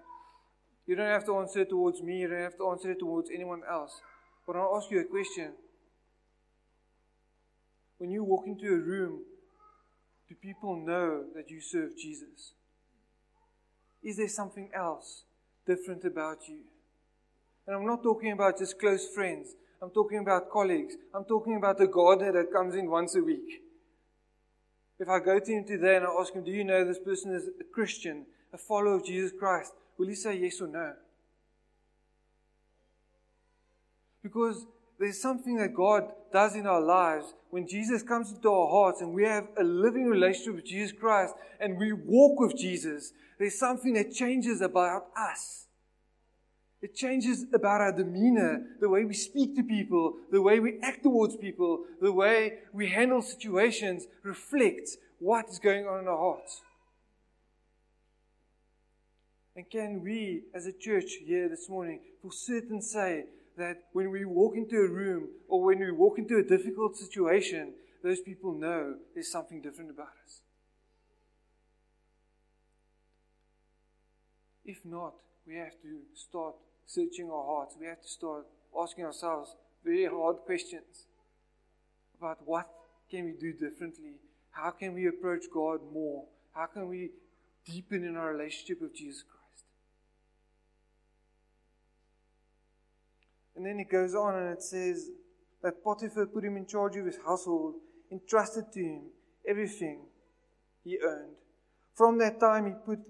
you 0.86 0.96
don't 0.96 1.10
have 1.10 1.26
to 1.26 1.36
answer 1.36 1.60
it 1.60 1.70
towards 1.70 2.00
me, 2.00 2.20
you 2.20 2.28
don't 2.28 2.40
have 2.40 2.56
to 2.56 2.70
answer 2.70 2.92
it 2.92 3.00
towards 3.00 3.28
anyone 3.30 3.62
else. 3.68 4.00
But 4.46 4.56
I'll 4.56 4.76
ask 4.76 4.90
you 4.90 5.00
a 5.00 5.04
question. 5.04 5.52
When 7.98 8.10
you 8.10 8.24
walk 8.24 8.46
into 8.46 8.66
a 8.66 8.78
room, 8.78 9.20
do 10.28 10.34
people 10.34 10.76
know 10.76 11.24
that 11.34 11.50
you 11.50 11.60
serve 11.60 11.96
Jesus? 11.96 12.54
Is 14.02 14.16
there 14.16 14.28
something 14.28 14.70
else 14.74 15.24
different 15.66 16.04
about 16.04 16.48
you? 16.48 16.60
And 17.66 17.76
I'm 17.76 17.86
not 17.86 18.02
talking 18.02 18.32
about 18.32 18.58
just 18.58 18.78
close 18.78 19.06
friends. 19.08 19.54
I'm 19.80 19.90
talking 19.90 20.18
about 20.18 20.50
colleagues. 20.50 20.94
I'm 21.14 21.24
talking 21.24 21.56
about 21.56 21.78
the 21.78 21.86
gardener 21.86 22.32
that 22.32 22.52
comes 22.52 22.74
in 22.74 22.90
once 22.90 23.14
a 23.16 23.22
week. 23.22 23.62
If 24.98 25.08
I 25.08 25.18
go 25.18 25.38
to 25.40 25.52
him 25.52 25.64
today 25.64 25.96
and 25.96 26.06
I 26.06 26.10
ask 26.20 26.32
him, 26.32 26.44
Do 26.44 26.52
you 26.52 26.64
know 26.64 26.84
this 26.84 26.98
person 26.98 27.34
is 27.34 27.48
a 27.60 27.64
Christian, 27.64 28.26
a 28.52 28.58
follower 28.58 28.94
of 28.94 29.04
Jesus 29.04 29.32
Christ? 29.36 29.72
Will 29.98 30.06
he 30.06 30.14
say 30.14 30.38
yes 30.38 30.60
or 30.60 30.68
no? 30.68 30.94
Because 34.22 34.66
there's 35.02 35.20
something 35.20 35.56
that 35.56 35.74
God 35.74 36.04
does 36.32 36.54
in 36.54 36.64
our 36.64 36.80
lives 36.80 37.34
when 37.50 37.66
Jesus 37.66 38.04
comes 38.04 38.30
into 38.30 38.48
our 38.48 38.68
hearts 38.68 39.00
and 39.00 39.12
we 39.12 39.24
have 39.24 39.48
a 39.58 39.64
living 39.64 40.06
relationship 40.06 40.54
with 40.54 40.64
Jesus 40.64 40.92
Christ 40.92 41.34
and 41.58 41.76
we 41.76 41.92
walk 41.92 42.38
with 42.38 42.56
Jesus. 42.56 43.12
There's 43.36 43.58
something 43.58 43.94
that 43.94 44.12
changes 44.12 44.60
about 44.60 45.06
us. 45.16 45.66
It 46.80 46.94
changes 46.94 47.46
about 47.52 47.80
our 47.80 47.90
demeanor, 47.90 48.64
the 48.80 48.88
way 48.88 49.04
we 49.04 49.14
speak 49.14 49.56
to 49.56 49.64
people, 49.64 50.14
the 50.30 50.40
way 50.40 50.60
we 50.60 50.78
act 50.84 51.02
towards 51.02 51.36
people, 51.36 51.84
the 52.00 52.12
way 52.12 52.58
we 52.72 52.88
handle 52.88 53.22
situations 53.22 54.06
reflects 54.22 54.98
what 55.18 55.48
is 55.48 55.58
going 55.58 55.84
on 55.84 55.98
in 55.98 56.06
our 56.06 56.16
hearts. 56.16 56.60
And 59.56 59.68
can 59.68 60.00
we, 60.02 60.42
as 60.54 60.66
a 60.66 60.72
church 60.72 61.14
here 61.26 61.48
this 61.48 61.68
morning, 61.68 62.00
for 62.22 62.30
certain 62.30 62.80
say 62.80 63.24
that 63.56 63.84
when 63.92 64.10
we 64.10 64.24
walk 64.24 64.56
into 64.56 64.76
a 64.76 64.88
room 64.88 65.28
or 65.48 65.64
when 65.64 65.78
we 65.78 65.90
walk 65.90 66.18
into 66.18 66.36
a 66.36 66.42
difficult 66.42 66.96
situation, 66.96 67.74
those 68.02 68.20
people 68.20 68.52
know 68.52 68.96
there's 69.14 69.30
something 69.30 69.60
different 69.60 69.90
about 69.90 70.08
us? 70.24 70.40
If 74.64 74.78
not, 74.84 75.14
we 75.46 75.56
have 75.56 75.80
to 75.82 76.00
start 76.14 76.54
searching 76.86 77.30
our 77.30 77.44
hearts, 77.44 77.76
we 77.78 77.86
have 77.86 78.00
to 78.00 78.08
start 78.08 78.46
asking 78.80 79.04
ourselves 79.04 79.54
very 79.84 80.06
hard 80.06 80.36
questions 80.46 81.06
about 82.16 82.38
what 82.44 82.68
can 83.10 83.24
we 83.24 83.32
do 83.32 83.52
differently? 83.52 84.14
How 84.50 84.70
can 84.70 84.94
we 84.94 85.06
approach 85.08 85.44
God 85.52 85.80
more? 85.92 86.24
How 86.54 86.66
can 86.66 86.88
we 86.88 87.10
deepen 87.66 88.04
in 88.04 88.16
our 88.16 88.32
relationship 88.32 88.80
with 88.80 88.94
Jesus 88.94 89.22
Christ? 89.22 89.41
And 93.56 93.66
then 93.66 93.78
it 93.78 93.90
goes 93.90 94.14
on 94.14 94.34
and 94.34 94.52
it 94.52 94.62
says 94.62 95.10
that 95.62 95.84
Potiphar 95.84 96.26
put 96.26 96.44
him 96.44 96.56
in 96.56 96.66
charge 96.66 96.96
of 96.96 97.06
his 97.06 97.18
household, 97.24 97.74
entrusted 98.10 98.72
to 98.72 98.80
him 98.80 99.02
everything 99.46 100.00
he 100.84 100.98
earned. 100.98 101.36
From 101.94 102.18
that 102.18 102.40
time 102.40 102.66
he 102.66 102.72
put 102.72 103.00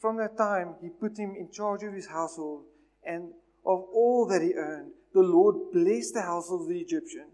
from 0.00 0.16
that 0.16 0.36
time 0.36 0.76
he 0.80 0.88
put 0.88 1.18
him 1.18 1.34
in 1.38 1.50
charge 1.50 1.82
of 1.82 1.92
his 1.92 2.06
household 2.06 2.64
and 3.04 3.32
of 3.66 3.84
all 3.92 4.26
that 4.30 4.42
he 4.42 4.54
earned, 4.54 4.92
the 5.12 5.22
Lord 5.22 5.72
blessed 5.72 6.14
the 6.14 6.22
house 6.22 6.50
of 6.50 6.68
the 6.68 6.78
Egyptian 6.80 7.26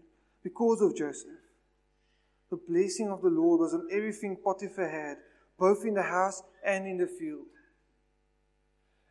because 0.43 0.81
of 0.81 0.95
Joseph. 0.95 1.43
The 2.49 2.59
blessing 2.67 3.09
of 3.09 3.21
the 3.21 3.29
Lord 3.29 3.61
was 3.61 3.73
on 3.73 3.87
everything 3.91 4.37
Potiphar 4.43 4.89
had, 4.89 5.17
both 5.59 5.85
in 5.85 5.93
the 5.93 6.03
house 6.03 6.41
and 6.65 6.87
in 6.87 6.97
the 6.97 7.07
field. 7.07 7.45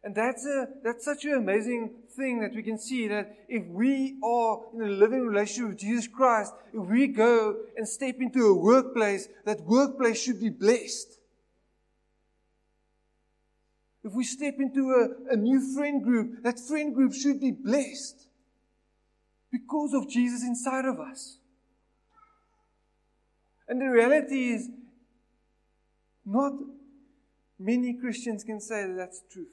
And 0.07 0.15
that's, 0.15 0.47
a, 0.47 0.69
that's 0.85 1.05
such 1.05 1.25
an 1.25 1.33
amazing 1.33 1.91
thing 2.17 2.39
that 2.39 2.55
we 2.55 2.63
can 2.63 2.79
see 2.79 3.09
that 3.09 3.39
if 3.49 3.67
we 3.67 4.21
are 4.23 4.61
in 4.73 4.83
a 4.83 4.87
living 4.87 5.27
relationship 5.27 5.71
with 5.71 5.79
Jesus 5.81 6.07
Christ, 6.07 6.53
if 6.73 6.89
we 6.89 7.09
go 7.09 7.57
and 7.77 7.89
step 7.89 8.15
into 8.21 8.47
a 8.47 8.55
workplace, 8.55 9.27
that 9.45 9.63
workplace 9.63 10.23
should 10.23 10.39
be 10.39 10.51
blessed. 10.51 11.19
If 14.05 14.13
we 14.13 14.23
step 14.23 14.55
into 14.61 14.93
a, 14.93 15.33
a 15.33 15.37
new 15.37 15.75
friend 15.75 16.01
group, 16.05 16.41
that 16.45 16.61
friend 16.61 16.95
group 16.95 17.13
should 17.13 17.41
be 17.41 17.51
blessed 17.51 18.29
because 19.51 19.93
of 19.93 20.09
Jesus 20.09 20.45
inside 20.45 20.85
of 20.85 21.01
us. 21.01 21.39
And 23.67 23.81
the 23.81 23.87
reality 23.87 24.51
is, 24.51 24.71
not 26.25 26.53
many 27.59 27.95
Christians 27.95 28.45
can 28.45 28.61
say 28.61 28.87
that 28.87 28.95
that's 28.97 29.23
truth. 29.33 29.49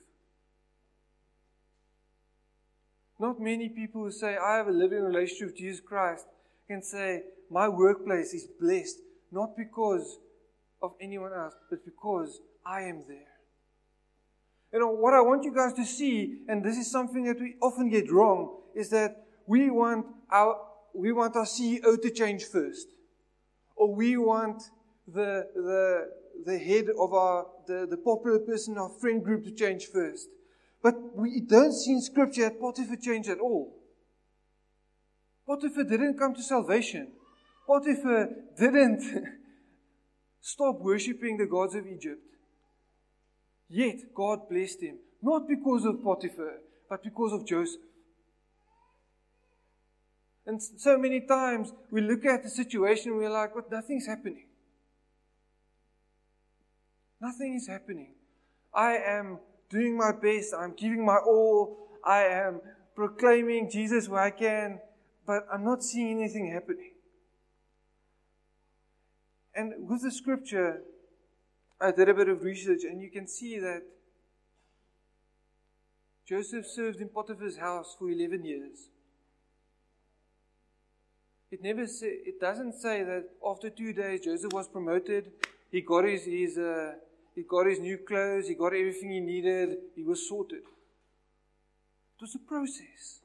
Not 3.19 3.39
many 3.39 3.69
people 3.69 4.03
who 4.03 4.11
say, 4.11 4.37
I 4.37 4.57
have 4.57 4.67
a 4.67 4.71
living 4.71 5.01
relationship 5.01 5.47
with 5.47 5.57
Jesus 5.57 5.79
Christ, 5.79 6.25
can 6.67 6.81
say, 6.81 7.23
My 7.49 7.67
workplace 7.67 8.33
is 8.33 8.47
blessed, 8.59 8.97
not 9.31 9.55
because 9.55 10.19
of 10.81 10.93
anyone 10.99 11.33
else, 11.33 11.53
but 11.69 11.85
because 11.85 12.39
I 12.65 12.81
am 12.83 13.03
there. 13.07 13.27
You 14.73 14.79
know, 14.79 14.89
what 14.89 15.13
I 15.13 15.21
want 15.21 15.43
you 15.43 15.53
guys 15.53 15.73
to 15.73 15.85
see, 15.85 16.39
and 16.47 16.63
this 16.63 16.77
is 16.77 16.91
something 16.91 17.23
that 17.25 17.39
we 17.39 17.55
often 17.61 17.89
get 17.89 18.11
wrong, 18.11 18.61
is 18.75 18.89
that 18.89 19.25
we 19.45 19.69
want 19.69 20.07
our, 20.31 20.59
we 20.93 21.11
want 21.11 21.35
our 21.35 21.45
CEO 21.45 22.01
to 22.01 22.09
change 22.09 22.45
first. 22.45 22.87
or 23.75 23.93
we 23.93 24.17
want 24.17 24.63
the, 25.07 25.47
the, 25.55 26.09
the 26.45 26.57
head 26.57 26.85
of 26.99 27.13
our, 27.13 27.45
the, 27.67 27.87
the 27.89 27.97
popular 27.97 28.39
person 28.39 28.77
our 28.77 28.89
friend 28.89 29.23
group 29.23 29.43
to 29.43 29.51
change 29.51 29.87
first. 29.87 30.29
But 30.83 31.15
we 31.15 31.39
don't 31.39 31.71
see 31.71 31.93
in 31.93 32.01
scripture 32.01 32.41
that 32.43 32.59
Potiphar 32.59 32.97
changed 32.97 33.29
at 33.29 33.39
all. 33.39 33.73
Potiphar 35.47 35.85
didn't 35.85 36.19
come 36.19 36.35
to 36.35 36.43
salvation. 36.43 37.07
Potiphar 37.65 38.29
didn't 38.59 39.01
stop 40.41 40.81
worshipping 40.81 41.37
the 41.37 41.45
gods 41.45 41.73
of 41.73 41.87
Egypt. 41.87 42.21
Yet 43.69 44.13
God 44.13 44.49
blessed 44.49 44.81
him, 44.81 44.97
not 45.21 45.47
because 45.47 45.85
of 45.85 46.03
Potiphar, 46.03 46.59
but 46.89 47.01
because 47.01 47.31
of 47.31 47.47
Joseph. 47.47 47.81
And 50.45 50.61
so 50.61 50.97
many 50.97 51.21
times 51.21 51.71
we 51.89 52.01
look 52.01 52.25
at 52.25 52.43
the 52.43 52.49
situation 52.49 53.13
and 53.13 53.21
we're 53.21 53.29
like, 53.29 53.53
but 53.55 53.71
nothing's 53.71 54.05
happening. 54.05 54.47
Nothing 57.21 57.55
is 57.55 57.67
happening. 57.67 58.15
I 58.73 58.97
am 58.97 59.39
doing 59.73 59.97
my 59.97 60.11
best. 60.11 60.53
I'm 60.53 60.73
giving 60.73 61.03
my 61.03 61.17
all. 61.17 61.89
I 62.05 62.21
am 62.23 62.61
proclaiming 62.95 63.69
Jesus 63.69 64.07
where 64.07 64.21
I 64.21 64.29
can, 64.29 64.79
but 65.25 65.47
I'm 65.51 65.65
not 65.65 65.83
seeing 65.83 66.19
anything 66.19 66.51
happening. 66.51 66.91
And 69.55 69.89
with 69.89 70.03
the 70.03 70.11
scripture, 70.11 70.81
I 71.81 71.91
did 71.91 72.07
a 72.07 72.13
bit 72.13 72.29
of 72.29 72.43
research, 72.43 72.83
and 72.83 73.01
you 73.01 73.09
can 73.09 73.27
see 73.27 73.59
that 73.59 73.81
Joseph 76.25 76.65
served 76.67 77.01
in 77.01 77.09
Potiphar's 77.09 77.57
house 77.57 77.95
for 77.97 78.09
11 78.09 78.45
years. 78.45 78.89
It 81.51 81.61
never 81.61 81.85
say, 81.85 82.07
it 82.07 82.39
doesn't 82.39 82.73
say 82.73 83.03
that 83.03 83.25
after 83.45 83.69
two 83.69 83.93
days 83.93 84.21
Joseph 84.21 84.53
was 84.53 84.67
promoted. 84.67 85.31
He 85.71 85.81
got 85.81 86.05
his, 86.05 86.25
his 86.25 86.57
uh, 86.57 86.93
he 87.35 87.43
got 87.43 87.65
his 87.67 87.79
new 87.79 87.97
clothes. 87.97 88.47
He 88.47 88.55
got 88.55 88.73
everything 88.73 89.11
he 89.11 89.19
needed. 89.19 89.77
He 89.95 90.03
was 90.03 90.27
sorted. 90.27 90.59
It 90.59 92.21
was 92.21 92.35
a 92.35 92.39
process 92.39 93.21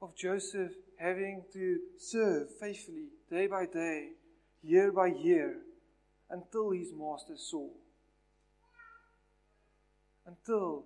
of 0.00 0.16
Joseph 0.16 0.72
having 0.98 1.44
to 1.52 1.78
serve 1.98 2.48
faithfully 2.60 3.08
day 3.30 3.46
by 3.46 3.66
day, 3.66 4.10
year 4.62 4.90
by 4.90 5.08
year, 5.08 5.56
until 6.30 6.70
his 6.70 6.92
master 6.92 7.36
saw. 7.36 7.68
Until 10.26 10.84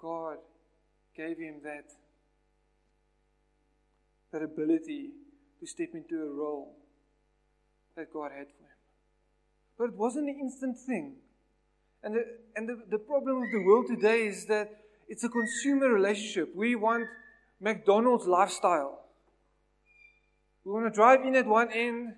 God 0.00 0.38
gave 1.16 1.38
him 1.38 1.60
that 1.64 1.84
that 4.32 4.42
ability 4.42 5.10
to 5.58 5.66
step 5.66 5.88
into 5.94 6.22
a 6.22 6.30
role 6.30 6.76
that 7.96 8.12
God 8.12 8.30
had 8.30 8.46
for 8.46 8.62
him. 8.62 8.67
But 9.78 9.90
it 9.90 9.94
wasn't 9.94 10.28
an 10.28 10.38
instant 10.40 10.76
thing. 10.76 11.14
And 12.02 12.14
the, 12.14 12.24
and 12.56 12.68
the, 12.68 12.82
the 12.90 12.98
problem 12.98 13.42
of 13.42 13.50
the 13.52 13.64
world 13.64 13.86
today 13.88 14.26
is 14.26 14.46
that 14.46 14.70
it's 15.08 15.24
a 15.24 15.28
consumer 15.28 15.88
relationship. 15.88 16.54
We 16.54 16.74
want 16.74 17.04
McDonald's 17.60 18.26
lifestyle. 18.26 19.04
We 20.64 20.72
want 20.72 20.86
to 20.86 20.90
drive 20.90 21.24
in 21.24 21.34
at 21.36 21.46
one 21.46 21.72
end, 21.72 22.14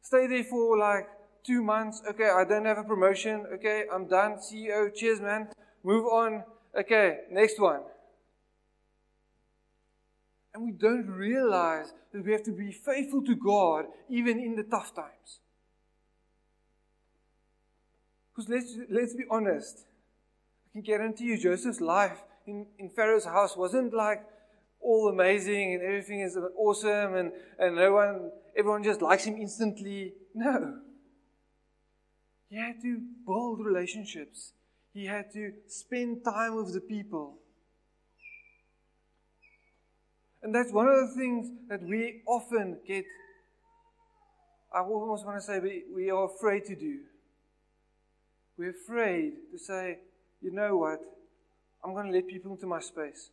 stay 0.00 0.26
there 0.26 0.44
for 0.44 0.78
like 0.78 1.08
two 1.44 1.62
months. 1.62 2.00
Okay, 2.08 2.30
I 2.30 2.44
don't 2.44 2.64
have 2.64 2.78
a 2.78 2.84
promotion. 2.84 3.44
Okay, 3.54 3.84
I'm 3.92 4.08
done. 4.08 4.38
CEO, 4.38 4.94
cheers, 4.94 5.20
man. 5.20 5.48
Move 5.84 6.06
on. 6.06 6.44
Okay, 6.78 7.18
next 7.30 7.60
one. 7.60 7.80
And 10.54 10.64
we 10.64 10.72
don't 10.72 11.08
realize 11.08 11.92
that 12.12 12.24
we 12.24 12.32
have 12.32 12.42
to 12.44 12.52
be 12.52 12.72
faithful 12.72 13.22
to 13.24 13.34
God 13.34 13.86
even 14.08 14.40
in 14.40 14.56
the 14.56 14.64
tough 14.64 14.94
times. 14.94 15.40
Because 18.40 18.48
let's, 18.48 18.90
let's 18.90 19.14
be 19.14 19.24
honest. 19.30 19.80
I 20.64 20.72
can 20.72 20.82
guarantee 20.82 21.24
you, 21.24 21.38
Joseph's 21.38 21.80
life 21.80 22.18
in, 22.46 22.66
in 22.78 22.88
Pharaoh's 22.88 23.24
house 23.24 23.56
wasn't 23.56 23.92
like 23.92 24.24
all 24.80 25.08
amazing 25.08 25.74
and 25.74 25.82
everything 25.82 26.20
is 26.20 26.38
awesome 26.56 27.16
and, 27.16 27.32
and 27.58 27.76
no 27.76 27.92
one, 27.92 28.30
everyone 28.56 28.82
just 28.82 29.02
likes 29.02 29.24
him 29.24 29.36
instantly. 29.36 30.14
No. 30.34 30.78
He 32.48 32.56
had 32.56 32.80
to 32.82 33.00
build 33.26 33.64
relationships. 33.64 34.52
He 34.94 35.04
had 35.04 35.30
to 35.34 35.52
spend 35.66 36.24
time 36.24 36.56
with 36.56 36.72
the 36.72 36.80
people. 36.80 37.36
And 40.42 40.54
that's 40.54 40.72
one 40.72 40.88
of 40.88 41.08
the 41.08 41.14
things 41.14 41.50
that 41.68 41.82
we 41.82 42.22
often 42.26 42.78
get, 42.86 43.04
I 44.74 44.80
almost 44.80 45.26
want 45.26 45.38
to 45.38 45.42
say, 45.42 45.58
we, 45.58 45.84
we 45.94 46.10
are 46.10 46.24
afraid 46.24 46.64
to 46.64 46.74
do. 46.74 47.00
We're 48.60 48.72
afraid 48.72 49.32
to 49.52 49.58
say, 49.58 50.00
you 50.42 50.52
know 50.52 50.76
what? 50.76 51.00
I'm 51.82 51.94
going 51.94 52.08
to 52.08 52.12
let 52.12 52.28
people 52.28 52.52
into 52.52 52.66
my 52.66 52.80
space. 52.80 53.30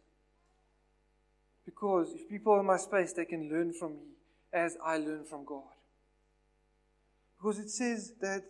Because 1.65 2.13
if 2.13 2.29
people 2.29 2.53
are 2.53 2.61
in 2.61 2.65
my 2.65 2.77
space, 2.77 3.11
they 3.11 3.25
can 3.25 3.49
learn 3.49 3.73
from 3.73 3.95
me 3.95 4.05
as 4.53 4.77
I 4.81 4.99
learn 4.99 5.25
from 5.25 5.43
God. 5.43 5.63
Because 7.37 7.59
it 7.59 7.69
says 7.69 8.13
that 8.21 8.45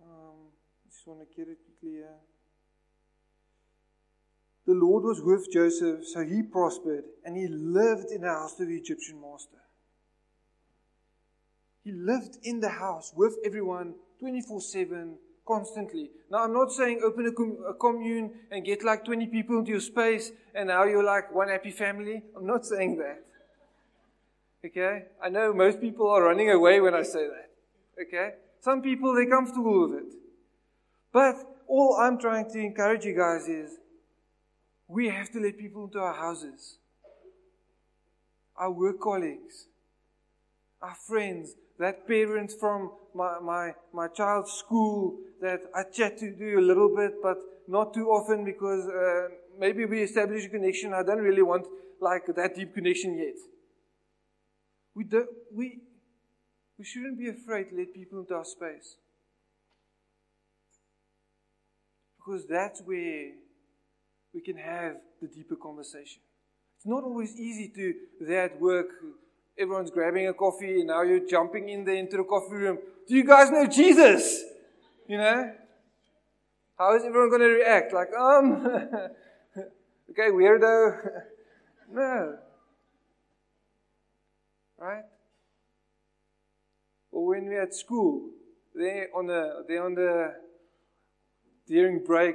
um, 0.00 0.52
I 0.86 0.90
just 0.92 1.04
want 1.08 1.28
to 1.28 1.36
get 1.36 1.48
it 1.48 1.58
clear. 1.80 2.06
The 4.64 4.74
Lord 4.74 5.02
was 5.02 5.20
with 5.20 5.52
Joseph, 5.52 6.06
so 6.06 6.24
he 6.24 6.44
prospered, 6.44 7.02
and 7.24 7.36
he 7.36 7.48
lived 7.48 8.12
in 8.12 8.20
the 8.20 8.28
house 8.28 8.60
of 8.60 8.68
the 8.68 8.76
Egyptian 8.76 9.20
master. 9.20 9.63
He 11.84 11.92
lived 11.92 12.38
in 12.42 12.60
the 12.60 12.70
house 12.70 13.12
with 13.14 13.36
everyone 13.44 13.94
24 14.18 14.60
7, 14.60 15.18
constantly. 15.46 16.10
Now, 16.30 16.44
I'm 16.44 16.54
not 16.54 16.72
saying 16.72 17.02
open 17.04 17.26
a, 17.26 17.32
com- 17.32 17.58
a, 17.68 17.74
commune 17.74 18.30
and 18.50 18.64
get 18.64 18.82
like 18.82 19.04
20 19.04 19.26
people 19.26 19.58
into 19.58 19.72
your 19.72 19.80
space 19.80 20.32
and 20.54 20.68
now 20.68 20.84
you're 20.84 21.04
like 21.04 21.34
one 21.34 21.48
happy 21.48 21.70
family. 21.70 22.22
I'm 22.36 22.46
not 22.46 22.64
saying 22.64 22.96
that. 22.96 23.22
Okay? 24.64 25.04
I 25.22 25.28
know 25.28 25.52
most 25.52 25.80
people 25.80 26.08
are 26.08 26.22
running 26.22 26.50
away 26.50 26.80
when 26.80 26.94
I 26.94 27.02
say 27.02 27.26
that. 27.26 27.50
Okay? 28.02 28.30
Some 28.60 28.80
people, 28.80 29.14
they're 29.14 29.28
comfortable 29.28 29.86
with 29.86 29.98
it. 29.98 30.14
But 31.12 31.36
all 31.68 31.98
I'm 32.00 32.18
trying 32.18 32.50
to 32.50 32.58
encourage 32.58 33.04
you 33.04 33.14
guys 33.14 33.46
is 33.46 33.78
we 34.88 35.08
have 35.08 35.30
to 35.32 35.40
let 35.40 35.58
people 35.58 35.84
into 35.84 35.98
our 35.98 36.14
houses, 36.14 36.78
our 38.56 38.70
work 38.70 39.00
colleagues, 39.00 39.66
our 40.80 40.94
friends, 40.94 41.56
that 41.78 42.06
parent 42.06 42.52
from 42.58 42.92
my, 43.14 43.38
my, 43.40 43.74
my 43.92 44.08
child's 44.08 44.52
school 44.52 45.18
that 45.40 45.60
I 45.74 45.82
chat 45.84 46.18
to 46.18 46.30
do 46.30 46.58
a 46.58 46.60
little 46.60 46.94
bit, 46.94 47.14
but 47.22 47.38
not 47.68 47.94
too 47.94 48.08
often 48.08 48.44
because 48.44 48.86
uh, 48.86 49.28
maybe 49.58 49.84
we 49.84 50.02
establish 50.02 50.44
a 50.44 50.48
connection. 50.48 50.92
I 50.92 51.02
don't 51.02 51.18
really 51.18 51.42
want 51.42 51.66
like 52.00 52.26
that 52.34 52.54
deep 52.54 52.74
connection 52.74 53.16
yet. 53.16 53.36
We, 54.94 55.04
don't, 55.04 55.28
we, 55.52 55.80
we 56.78 56.84
shouldn't 56.84 57.18
be 57.18 57.28
afraid 57.28 57.70
to 57.70 57.76
let 57.76 57.94
people 57.94 58.20
into 58.20 58.34
our 58.34 58.44
space. 58.44 58.96
Because 62.18 62.46
that's 62.46 62.80
where 62.82 63.32
we 64.32 64.40
can 64.40 64.56
have 64.56 64.96
the 65.20 65.28
deeper 65.28 65.56
conversation. 65.56 66.20
It's 66.76 66.86
not 66.86 67.04
always 67.04 67.38
easy 67.38 67.72
to, 67.74 67.94
there 68.20 68.44
at 68.44 68.60
work, 68.60 68.88
everyone's 69.58 69.90
grabbing 69.90 70.28
a 70.28 70.34
coffee, 70.34 70.80
and 70.80 70.88
now 70.88 71.02
you're 71.02 71.26
jumping 71.26 71.68
in 71.68 71.84
there 71.84 71.96
into 71.96 72.16
the 72.16 72.24
coffee 72.24 72.54
room. 72.54 72.78
Do 73.08 73.14
you 73.14 73.24
guys 73.24 73.50
know 73.50 73.66
Jesus? 73.66 74.42
You 75.06 75.18
know? 75.18 75.52
How 76.78 76.96
is 76.96 77.04
everyone 77.04 77.30
going 77.30 77.42
to 77.42 77.48
react? 77.48 77.92
Like, 77.92 78.12
um, 78.18 78.66
okay, 80.10 80.30
weirdo. 80.30 81.22
no. 81.92 82.38
Right? 84.78 85.04
Or 87.12 87.26
when 87.26 87.46
we're 87.46 87.62
at 87.62 87.74
school, 87.74 88.30
they 88.74 89.06
on 89.14 89.26
the 89.28 89.64
they 89.68 89.78
on 89.78 89.94
the 89.94 90.34
during 91.68 92.02
break, 92.04 92.34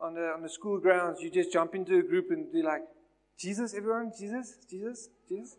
on 0.00 0.14
the 0.14 0.32
on 0.34 0.42
the 0.42 0.48
school 0.48 0.80
grounds, 0.80 1.20
you 1.20 1.30
just 1.30 1.52
jump 1.52 1.76
into 1.76 1.98
a 1.98 2.02
group 2.02 2.30
and 2.30 2.52
be 2.52 2.60
like, 2.60 2.82
Jesus, 3.38 3.72
everyone, 3.72 4.10
Jesus, 4.18 4.56
Jesus, 4.68 5.08
Jesus. 5.28 5.56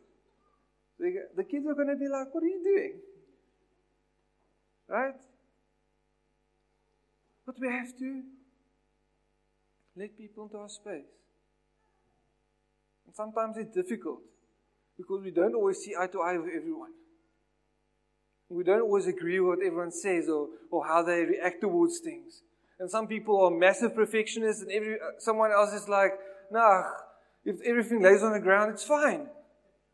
The, 0.99 1.43
kids 1.43 1.65
are 1.67 1.73
going 1.73 1.89
to 1.89 1.95
be 1.95 2.07
like, 2.07 2.33
What 2.33 2.43
are 2.43 2.47
you 2.47 2.63
doing? 2.63 2.93
Right? 4.88 5.19
But 7.45 7.55
we 7.60 7.67
have 7.67 7.97
to 7.99 8.23
let 9.95 10.17
people 10.17 10.43
into 10.45 10.57
our 10.57 10.69
space. 10.69 11.05
And 13.05 13.15
sometimes 13.15 13.57
it's 13.57 13.73
difficult 13.73 14.19
because 14.97 15.23
we 15.23 15.31
don't 15.31 15.55
always 15.55 15.77
see 15.77 15.95
eye 15.97 16.07
to 16.07 16.21
eye 16.21 16.38
with 16.38 16.51
everyone. 16.55 16.91
We 18.49 18.63
don't 18.63 18.81
always 18.81 19.07
agree 19.07 19.39
with 19.39 19.60
what 19.60 19.65
everyone 19.65 19.91
says 19.91 20.29
or, 20.29 20.47
or 20.71 20.86
how 20.86 21.03
they 21.03 21.23
react 21.23 21.62
towards 21.62 21.99
things. 21.99 22.41
And 22.79 22.89
some 22.89 23.07
people 23.07 23.43
are 23.43 23.51
massive 23.51 23.95
perfectionists, 23.95 24.62
and 24.62 24.71
every, 24.71 24.95
uh, 24.95 25.19
someone 25.19 25.51
else 25.51 25.73
is 25.73 25.89
like, 25.89 26.12
nah, 26.51 26.83
If 27.43 27.62
everything 27.62 28.01
lays 28.01 28.23
on 28.23 28.33
the 28.33 28.39
ground, 28.39 28.73
it's 28.73 28.83
fine. 28.83 29.27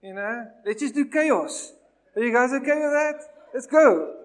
You 0.03 0.13
know? 0.13 0.47
Let's 0.65 0.81
just 0.81 0.93
do 0.93 1.05
chaos. 1.05 1.71
Are 2.15 2.21
you 2.21 2.33
guys 2.33 2.51
okay 2.51 2.75
with 2.75 2.91
that? 2.91 3.15
Let's 3.53 3.67
go. 3.67 4.15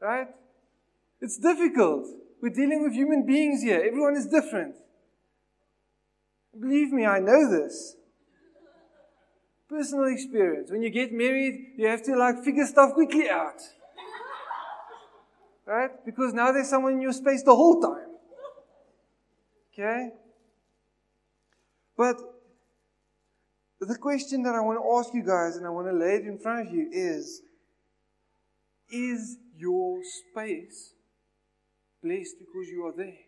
Right? 0.00 0.28
It's 1.22 1.38
difficult. 1.38 2.06
We're 2.42 2.50
dealing 2.50 2.82
with 2.82 2.92
human 2.92 3.24
beings 3.24 3.62
here. 3.62 3.82
Everyone 3.82 4.14
is 4.14 4.26
different. 4.26 4.74
Believe 6.60 6.92
me, 6.92 7.06
I 7.06 7.18
know 7.18 7.50
this. 7.50 7.96
Personal 9.70 10.12
experience. 10.12 10.70
When 10.70 10.82
you 10.82 10.90
get 10.90 11.10
married, 11.10 11.72
you 11.78 11.88
have 11.88 12.02
to 12.02 12.14
like 12.14 12.44
figure 12.44 12.66
stuff 12.66 12.92
quickly 12.92 13.30
out. 13.30 13.60
Right? 15.64 15.90
Because 16.04 16.34
now 16.34 16.52
there's 16.52 16.68
someone 16.68 16.92
in 16.92 17.00
your 17.00 17.14
space 17.14 17.42
the 17.42 17.56
whole 17.56 17.80
time. 17.80 18.10
Okay? 19.72 20.10
But 21.96 22.33
the 23.84 23.98
question 23.98 24.42
that 24.44 24.54
I 24.54 24.60
want 24.60 24.78
to 24.78 24.98
ask 24.98 25.14
you 25.14 25.22
guys, 25.24 25.56
and 25.56 25.66
I 25.66 25.70
want 25.70 25.88
to 25.88 25.92
lay 25.92 26.16
it 26.16 26.26
in 26.26 26.38
front 26.38 26.68
of 26.68 26.74
you, 26.74 26.88
is 26.92 27.42
Is 28.90 29.38
your 29.56 30.00
space 30.04 30.92
blessed 32.02 32.36
because 32.38 32.68
you 32.68 32.86
are 32.86 32.92
there? 32.96 33.18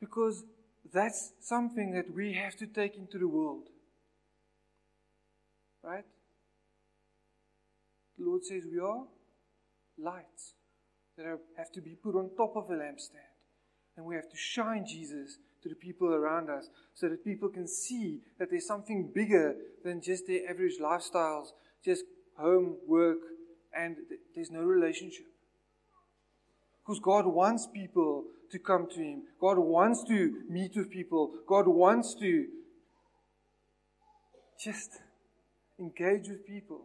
Because 0.00 0.44
that's 0.92 1.32
something 1.40 1.92
that 1.92 2.14
we 2.14 2.32
have 2.34 2.56
to 2.56 2.66
take 2.66 2.96
into 2.96 3.18
the 3.18 3.28
world. 3.28 3.68
Right? 5.82 6.04
The 8.18 8.24
Lord 8.24 8.44
says 8.44 8.62
we 8.70 8.80
are 8.80 9.04
lights 9.96 10.54
that 11.16 11.26
have 11.56 11.72
to 11.72 11.80
be 11.80 11.94
put 12.02 12.14
on 12.14 12.30
top 12.36 12.56
of 12.56 12.70
a 12.70 12.74
lampstand. 12.74 13.27
And 13.98 14.06
we 14.06 14.14
have 14.14 14.30
to 14.30 14.36
shine 14.36 14.86
Jesus 14.86 15.38
to 15.60 15.68
the 15.68 15.74
people 15.74 16.14
around 16.14 16.48
us 16.50 16.68
so 16.94 17.08
that 17.08 17.24
people 17.24 17.48
can 17.48 17.66
see 17.66 18.20
that 18.38 18.48
there's 18.48 18.64
something 18.64 19.10
bigger 19.12 19.56
than 19.84 20.00
just 20.00 20.28
their 20.28 20.48
average 20.48 20.78
lifestyles, 20.80 21.48
just 21.84 22.04
home, 22.38 22.76
work, 22.86 23.18
and 23.76 23.96
there's 24.36 24.52
no 24.52 24.60
relationship. 24.60 25.26
Because 26.80 27.00
God 27.00 27.26
wants 27.26 27.66
people 27.66 28.26
to 28.52 28.58
come 28.60 28.86
to 28.86 29.00
Him. 29.00 29.22
God 29.40 29.58
wants 29.58 30.04
to 30.04 30.42
meet 30.48 30.76
with 30.76 30.90
people. 30.90 31.32
God 31.48 31.66
wants 31.66 32.14
to 32.20 32.46
just 34.62 34.92
engage 35.80 36.28
with 36.28 36.46
people. 36.46 36.82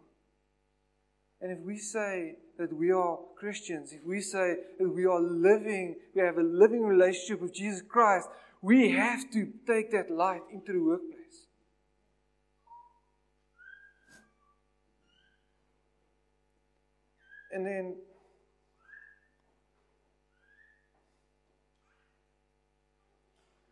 And 1.39 1.51
if 1.51 1.59
we 1.59 1.77
say 1.77 2.37
that 2.57 2.71
we 2.71 2.91
are 2.91 3.17
Christians, 3.35 3.93
if 3.93 4.03
we 4.05 4.21
say 4.21 4.55
that 4.79 4.87
we 4.89 5.05
are 5.05 5.19
living, 5.19 5.95
we 6.13 6.21
have 6.21 6.37
a 6.37 6.43
living 6.43 6.83
relationship 6.83 7.41
with 7.41 7.53
Jesus 7.53 7.81
Christ, 7.81 8.27
we 8.61 8.91
have 8.91 9.29
to 9.31 9.51
take 9.67 9.91
that 9.91 10.11
light 10.11 10.41
into 10.51 10.71
the 10.71 10.79
workplace. 10.79 11.47
And 17.51 17.65
then 17.65 17.95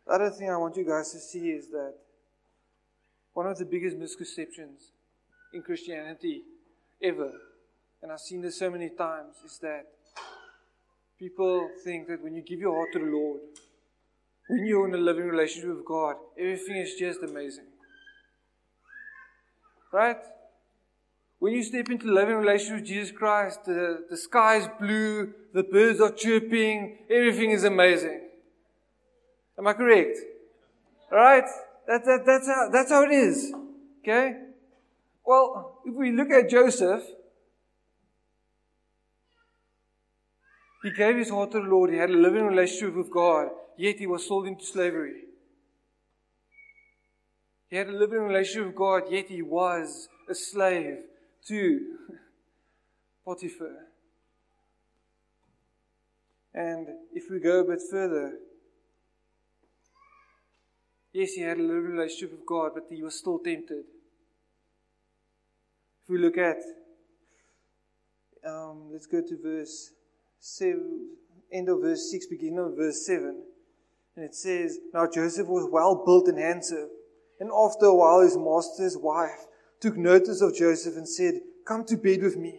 the 0.06 0.12
other 0.12 0.30
thing 0.30 0.50
I 0.50 0.56
want 0.56 0.76
you 0.76 0.86
guys 0.86 1.10
to 1.12 1.18
see 1.18 1.50
is 1.50 1.68
that 1.70 1.94
one 3.32 3.46
of 3.46 3.58
the 3.58 3.64
biggest 3.64 3.96
misconceptions 3.96 4.92
in 5.54 5.62
Christianity 5.62 6.42
ever 7.02 7.32
and 8.02 8.10
I've 8.10 8.20
seen 8.20 8.42
this 8.42 8.58
so 8.58 8.70
many 8.70 8.90
times, 8.90 9.36
is 9.44 9.58
that 9.62 9.86
people 11.18 11.70
think 11.84 12.08
that 12.08 12.22
when 12.22 12.34
you 12.34 12.42
give 12.42 12.58
your 12.58 12.74
heart 12.74 12.88
to 12.94 12.98
the 12.98 13.04
Lord, 13.04 13.40
when 14.48 14.66
you're 14.66 14.88
in 14.88 14.94
a 14.94 14.98
living 14.98 15.28
relationship 15.28 15.70
with 15.70 15.84
God, 15.86 16.16
everything 16.38 16.76
is 16.78 16.94
just 16.98 17.22
amazing. 17.22 17.66
Right? 19.92 20.18
When 21.38 21.52
you 21.52 21.62
step 21.62 21.90
into 21.90 22.08
a 22.08 22.12
living 22.12 22.36
relationship 22.36 22.80
with 22.80 22.86
Jesus 22.86 23.10
Christ, 23.12 23.64
the, 23.66 24.04
the 24.10 24.16
sky 24.16 24.56
is 24.56 24.68
blue, 24.80 25.32
the 25.54 25.62
birds 25.62 26.00
are 26.00 26.12
chirping, 26.12 26.98
everything 27.10 27.50
is 27.50 27.64
amazing. 27.64 28.20
Am 29.58 29.66
I 29.66 29.74
correct? 29.74 30.18
Alright? 31.10 31.44
That, 31.86 32.04
that, 32.04 32.22
that's, 32.26 32.46
how, 32.46 32.68
that's 32.72 32.90
how 32.90 33.04
it 33.04 33.12
is. 33.12 33.52
Okay? 34.02 34.36
Well, 35.24 35.78
if 35.84 35.94
we 35.94 36.12
look 36.12 36.30
at 36.30 36.48
Joseph, 36.48 37.02
He 40.82 40.90
gave 40.90 41.16
his 41.16 41.30
heart 41.30 41.52
to 41.52 41.60
the 41.60 41.68
Lord. 41.68 41.90
He 41.90 41.96
had 41.96 42.10
a 42.10 42.16
living 42.16 42.44
relationship 42.44 42.96
with 42.96 43.10
God, 43.10 43.50
yet 43.76 43.98
he 43.98 44.06
was 44.06 44.26
sold 44.26 44.46
into 44.46 44.64
slavery. 44.64 45.22
He 47.70 47.76
had 47.76 47.88
a 47.88 47.92
living 47.92 48.18
relationship 48.18 48.66
with 48.66 48.76
God, 48.76 49.02
yet 49.08 49.28
he 49.28 49.42
was 49.42 50.08
a 50.28 50.34
slave 50.34 50.98
to 51.46 51.80
Potiphar. 53.24 53.86
And 56.52 56.88
if 57.14 57.30
we 57.30 57.38
go 57.38 57.60
a 57.60 57.64
bit 57.64 57.80
further, 57.90 58.38
yes, 61.12 61.32
he 61.32 61.42
had 61.42 61.58
a 61.58 61.62
living 61.62 61.92
relationship 61.92 62.32
with 62.32 62.44
God, 62.44 62.72
but 62.74 62.84
he 62.90 63.02
was 63.02 63.14
still 63.14 63.38
tempted. 63.38 63.84
If 66.02 66.10
we 66.10 66.18
look 66.18 66.36
at, 66.36 66.58
um, 68.44 68.90
let's 68.92 69.06
go 69.06 69.22
to 69.22 69.38
verse 69.40 69.92
seven, 70.42 71.08
end 71.52 71.68
of 71.68 71.80
verse 71.80 72.10
6, 72.10 72.26
beginning 72.26 72.58
of 72.58 72.76
verse 72.76 73.06
7. 73.06 73.42
And 74.16 74.24
it 74.24 74.34
says, 74.34 74.78
Now 74.92 75.06
Joseph 75.06 75.46
was 75.46 75.68
well 75.70 76.02
built 76.04 76.28
and 76.28 76.38
handsome. 76.38 76.90
And 77.40 77.50
after 77.50 77.86
a 77.86 77.94
while, 77.94 78.20
his 78.20 78.36
master's 78.36 78.96
wife 78.96 79.46
took 79.80 79.96
notice 79.96 80.42
of 80.42 80.54
Joseph 80.54 80.96
and 80.96 81.08
said, 81.08 81.34
Come 81.66 81.84
to 81.86 81.96
bed 81.96 82.22
with 82.22 82.36
me. 82.36 82.58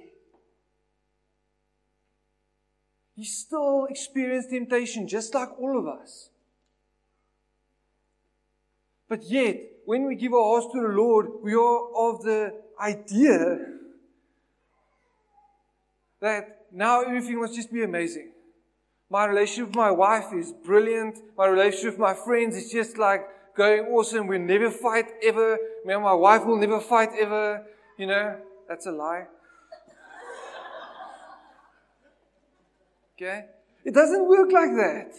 He 3.15 3.26
still 3.26 3.86
experienced 3.89 4.50
temptation, 4.50 5.08
just 5.08 5.36
like 5.36 5.50
all 5.60 5.78
of 5.78 5.86
us. 5.86 6.30
But 9.08 9.24
yet, 9.26 9.58
when 9.86 10.08
we 10.08 10.15
give 10.15 10.34
our 10.34 10.62
hearts 10.62 10.74
to 10.74 10.82
the 10.82 10.88
Lord, 10.88 11.28
we 11.43 11.54
are 11.54 12.10
of 12.10 12.24
the 12.24 12.54
idea 12.80 13.60
that 16.22 16.62
now 16.74 17.02
everything 17.02 17.40
must 17.40 17.54
just 17.54 17.72
be 17.72 17.84
amazing. 17.84 18.32
My 19.10 19.26
relationship 19.26 19.68
with 19.68 19.76
my 19.76 19.92
wife 19.92 20.34
is 20.34 20.52
brilliant. 20.66 21.20
My 21.38 21.46
relationship 21.46 21.92
with 21.92 22.00
my 22.00 22.16
friends 22.16 22.56
is 22.56 22.72
just 22.72 22.98
like 22.98 23.22
going 23.56 23.82
awesome. 23.86 24.26
We 24.26 24.40
never 24.40 24.72
fight 24.72 25.06
ever. 25.22 25.60
Me 25.86 25.94
and 25.94 26.04
my 26.04 26.16
wife 26.16 26.44
will 26.46 26.58
never 26.58 26.80
fight 26.80 27.10
ever. 27.20 27.64
You 28.00 28.08
know, 28.08 28.40
that's 28.68 28.88
a 28.88 28.92
lie. 28.92 29.28
Okay? 33.16 33.46
It 33.86 33.94
doesn't 33.94 34.28
work 34.28 34.52
like 34.52 34.72
that. 34.72 35.12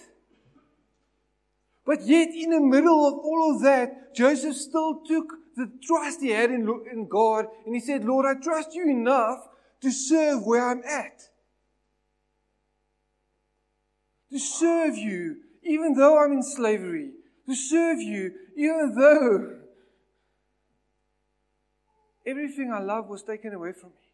But 1.86 2.02
yet, 2.02 2.30
in 2.34 2.50
the 2.50 2.60
middle 2.60 3.06
of 3.06 3.14
all 3.14 3.54
of 3.54 3.62
that, 3.62 4.12
Joseph 4.16 4.56
still 4.56 5.02
took 5.06 5.34
the 5.54 5.70
trust 5.86 6.20
he 6.20 6.30
had 6.30 6.50
in, 6.50 6.68
in 6.90 7.06
God 7.08 7.44
and 7.64 7.76
he 7.76 7.80
said, 7.80 8.04
Lord, 8.04 8.26
I 8.26 8.42
trust 8.42 8.74
you 8.74 8.90
enough 8.90 9.46
to 9.82 9.92
serve 9.92 10.44
where 10.44 10.68
I'm 10.68 10.82
at 10.82 11.28
to 14.34 14.40
serve 14.40 14.96
you, 14.98 15.36
even 15.62 15.94
though 15.94 16.18
I'm 16.18 16.32
in 16.32 16.42
slavery, 16.42 17.12
to 17.46 17.54
serve 17.54 18.00
you, 18.00 18.32
even 18.56 18.92
though 18.96 19.60
everything 22.26 22.72
I 22.72 22.80
love 22.80 23.06
was 23.06 23.22
taken 23.22 23.54
away 23.54 23.72
from 23.72 23.90
me. 23.90 24.08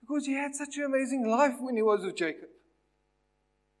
Because 0.00 0.26
he 0.26 0.34
had 0.34 0.54
such 0.54 0.76
an 0.76 0.84
amazing 0.84 1.26
life 1.26 1.54
when 1.58 1.74
he 1.74 1.82
was 1.82 2.04
with 2.04 2.16
Jacob. 2.16 2.48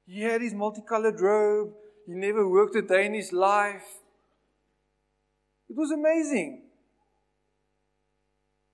He 0.08 0.22
had 0.22 0.42
his 0.42 0.54
multicolored 0.54 1.20
robe, 1.20 1.72
he 2.04 2.14
never 2.14 2.48
worked 2.48 2.74
a 2.74 2.82
day 2.82 3.06
in 3.06 3.14
his 3.14 3.32
life. 3.32 3.86
It 5.70 5.76
was 5.76 5.92
amazing. 5.92 6.62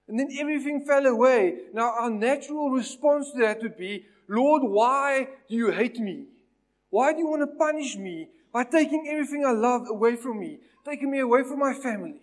And 0.09 0.19
then 0.19 0.31
everything 0.39 0.87
fell 0.87 1.05
away. 1.05 1.57
Now, 1.75 1.93
our 2.01 2.11
natural 2.11 2.71
response 2.71 3.33
to 3.33 3.39
that 3.41 3.61
would 3.61 3.77
be, 3.77 4.07
Lord, 4.29 4.63
why 4.63 5.29
do 5.47 5.55
you 5.55 5.73
hate 5.73 5.99
me? 5.99 6.30
Why 6.91 7.13
do 7.13 7.21
you 7.21 7.29
want 7.29 7.43
to 7.43 7.57
punish 7.57 7.97
me 7.97 8.29
by 8.53 8.65
taking 8.65 9.07
everything 9.09 9.45
I 9.47 9.53
love 9.53 9.83
away 9.89 10.17
from 10.17 10.41
me, 10.41 10.59
taking 10.85 11.11
me 11.11 11.21
away 11.21 11.45
from 11.45 11.61
my 11.61 11.73
family? 11.73 12.21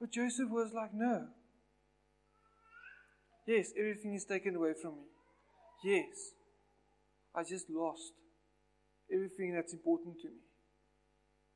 But 0.00 0.12
Joseph 0.12 0.50
was 0.50 0.72
like, 0.72 0.92
No. 0.92 1.28
Yes, 3.46 3.72
everything 3.78 4.14
is 4.14 4.24
taken 4.24 4.56
away 4.56 4.74
from 4.80 4.96
me. 4.96 5.04
Yes, 5.84 6.32
I 7.34 7.44
just 7.44 7.70
lost 7.70 8.12
everything 9.12 9.54
that's 9.54 9.72
important 9.72 10.16
to 10.20 10.28
me. 10.28 10.42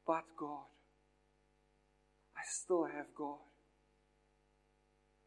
But 0.07 0.25
God, 0.39 0.65
I 2.37 2.41
still 2.49 2.85
have 2.85 3.07
God. 3.17 3.39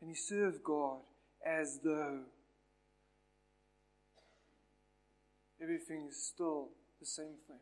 And 0.01 0.09
he 0.09 0.15
served 0.15 0.63
God 0.63 1.01
as 1.45 1.79
though 1.83 2.21
everything 5.65 6.07
is 6.07 6.27
still 6.27 6.69
the 6.99 7.05
same 7.05 7.37
for 7.47 7.53
him. 7.53 7.59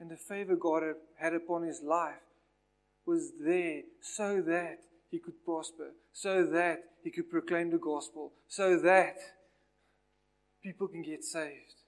And 0.00 0.10
the 0.10 0.16
favor 0.16 0.56
God 0.56 0.82
had 1.20 1.34
upon 1.34 1.62
his 1.62 1.82
life 1.82 2.24
was 3.06 3.32
there 3.44 3.82
so 4.00 4.40
that 4.46 4.78
he 5.10 5.18
could 5.18 5.44
prosper, 5.44 5.90
so 6.12 6.44
that 6.46 6.78
he 7.02 7.10
could 7.10 7.30
proclaim 7.30 7.70
the 7.70 7.78
gospel, 7.78 8.32
so 8.48 8.78
that 8.78 9.16
people 10.62 10.88
can 10.88 11.02
get 11.02 11.22
saved. 11.22 11.82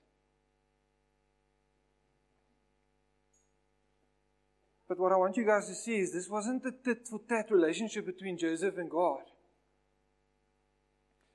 But 4.88 5.00
what 5.00 5.12
I 5.12 5.16
want 5.16 5.36
you 5.36 5.44
guys 5.44 5.66
to 5.68 5.74
see 5.74 5.96
is 5.96 6.12
this 6.12 6.28
wasn't 6.28 6.64
a 6.66 6.70
tit 6.84 7.08
for 7.08 7.20
tat 7.28 7.50
relationship 7.50 8.06
between 8.06 8.38
Joseph 8.38 8.76
and 8.76 8.90
God. 8.90 9.22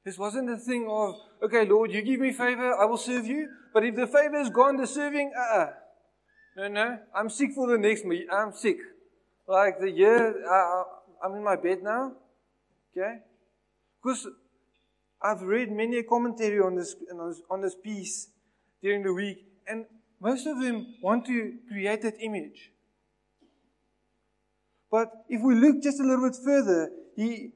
This 0.04 0.18
wasn't 0.18 0.50
a 0.50 0.58
thing 0.58 0.88
of, 0.90 1.16
okay, 1.44 1.66
Lord, 1.66 1.92
you 1.92 2.02
give 2.02 2.20
me 2.20 2.32
favor, 2.32 2.74
I 2.74 2.86
will 2.86 2.98
serve 2.98 3.28
you. 3.28 3.48
But 3.74 3.86
if 3.86 3.96
the 3.96 4.08
favor 4.08 4.40
is 4.42 4.50
gone, 4.50 4.78
the 4.78 4.88
serving, 4.88 5.32
uh 5.38 5.58
uh 5.58 5.70
No, 6.58 6.68
no. 6.68 7.00
I'm 7.16 7.30
sick 7.30 7.52
for 7.54 7.68
the 7.68 7.78
next 7.78 8.04
meet. 8.04 8.28
I'm 8.32 8.54
sick. 8.54 8.78
Like 9.48 9.80
the 9.80 9.92
year, 9.92 10.36
I'm 11.24 11.36
in 11.36 11.44
my 11.44 11.56
bed 11.56 11.80
now. 11.84 12.14
Okay? 12.92 13.20
Because 14.02 14.28
I've 15.22 15.42
read 15.42 15.72
many 15.72 16.00
a 16.00 16.04
commentary 16.04 16.60
on 16.60 16.76
this, 16.76 16.96
on 17.50 17.62
this 17.62 17.76
piece 17.76 18.30
during 18.82 19.04
the 19.04 19.14
week, 19.14 19.46
and 19.68 19.86
most 20.20 20.48
of 20.48 20.60
them 20.60 20.96
want 21.02 21.26
to 21.28 21.58
create 21.70 22.02
that 22.02 22.16
image. 22.20 22.72
But 24.90 25.10
if 25.30 25.42
we 25.42 25.56
look 25.56 25.82
just 25.82 26.00
a 26.00 26.04
little 26.04 26.28
bit 26.28 26.38
further, 26.44 26.92
he, 27.16 27.54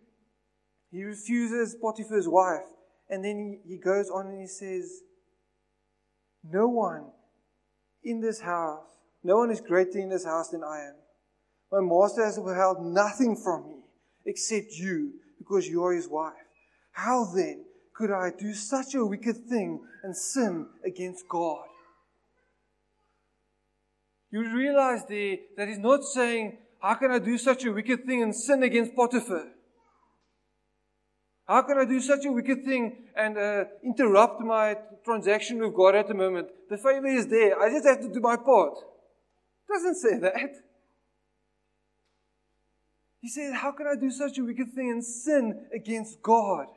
he 0.95 1.03
refuses 1.03 1.75
Potiphar's 1.75 2.27
wife. 2.27 2.63
And 3.09 3.23
then 3.23 3.59
he, 3.65 3.73
he 3.73 3.77
goes 3.77 4.09
on 4.09 4.27
and 4.27 4.39
he 4.39 4.47
says, 4.47 5.01
No 6.49 6.69
one 6.69 7.07
in 8.03 8.21
this 8.21 8.39
house, 8.39 8.87
no 9.21 9.37
one 9.37 9.51
is 9.51 9.59
greater 9.59 9.99
in 9.99 10.09
this 10.09 10.23
house 10.23 10.49
than 10.49 10.63
I 10.63 10.87
am. 10.87 10.95
My 11.71 11.81
master 11.81 12.23
has 12.23 12.39
withheld 12.39 12.85
nothing 12.85 13.35
from 13.35 13.67
me 13.67 13.75
except 14.25 14.71
you, 14.71 15.11
because 15.37 15.67
you 15.67 15.83
are 15.83 15.93
his 15.93 16.07
wife. 16.07 16.33
How 16.93 17.25
then 17.25 17.65
could 17.93 18.11
I 18.11 18.31
do 18.31 18.53
such 18.53 18.95
a 18.95 19.05
wicked 19.05 19.47
thing 19.49 19.81
and 20.01 20.15
sin 20.15 20.67
against 20.85 21.27
God? 21.27 21.65
You 24.31 24.55
realize 24.55 25.05
there 25.07 25.37
that 25.57 25.67
he's 25.67 25.77
not 25.77 26.03
saying, 26.05 26.57
How 26.79 26.93
can 26.95 27.11
I 27.11 27.19
do 27.19 27.37
such 27.37 27.65
a 27.65 27.71
wicked 27.73 28.05
thing 28.05 28.23
and 28.23 28.33
sin 28.33 28.63
against 28.63 28.95
Potiphar? 28.95 29.51
How 31.47 31.61
can 31.61 31.77
I 31.77 31.85
do 31.85 32.01
such 32.01 32.25
a 32.25 32.31
wicked 32.31 32.63
thing 32.63 33.05
and 33.15 33.37
uh, 33.37 33.65
interrupt 33.83 34.41
my 34.41 34.77
transaction 35.03 35.59
with 35.59 35.75
God 35.75 35.95
at 35.95 36.07
the 36.07 36.15
moment? 36.15 36.47
The 36.69 36.77
favor 36.77 37.05
is 37.05 37.27
there. 37.27 37.61
I 37.61 37.69
just 37.69 37.85
have 37.85 38.01
to 38.01 38.11
do 38.11 38.19
my 38.19 38.35
part. 38.35 38.73
Doesn't 39.69 39.95
say 39.95 40.17
that. 40.19 40.55
He 43.21 43.29
says, 43.29 43.53
How 43.53 43.71
can 43.71 43.87
I 43.87 43.99
do 43.99 44.09
such 44.09 44.37
a 44.37 44.43
wicked 44.43 44.73
thing 44.73 44.89
and 44.89 45.03
sin 45.03 45.67
against 45.73 46.21
God? 46.21 46.67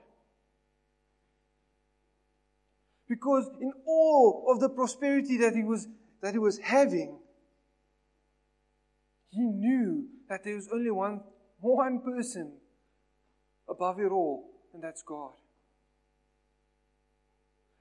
Because 3.09 3.48
in 3.61 3.72
all 3.87 4.46
of 4.50 4.61
the 4.61 4.68
prosperity 4.68 5.38
that 5.38 5.54
he 5.54 5.62
was, 5.62 5.88
that 6.20 6.33
he 6.33 6.38
was 6.38 6.59
having, 6.59 7.18
he 9.31 9.40
knew 9.40 10.09
that 10.28 10.44
there 10.44 10.57
was 10.57 10.68
only 10.72 10.90
one, 10.90 11.22
one 11.61 12.00
person 12.00 12.52
above 13.68 13.98
it 14.00 14.11
all, 14.11 14.58
and 14.72 14.83
that's 14.83 15.02
God. 15.02 15.33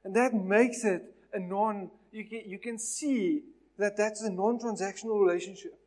And 0.03 0.15
that 0.15 0.33
makes 0.33 0.83
it 0.83 1.03
a 1.33 1.39
non, 1.39 1.91
you 2.11 2.25
can, 2.25 2.41
you 2.45 2.59
can 2.59 2.79
see 2.79 3.43
that 3.77 3.97
that's 3.97 4.21
a 4.21 4.29
non 4.29 4.59
transactional 4.59 5.19
relationship. 5.19 5.77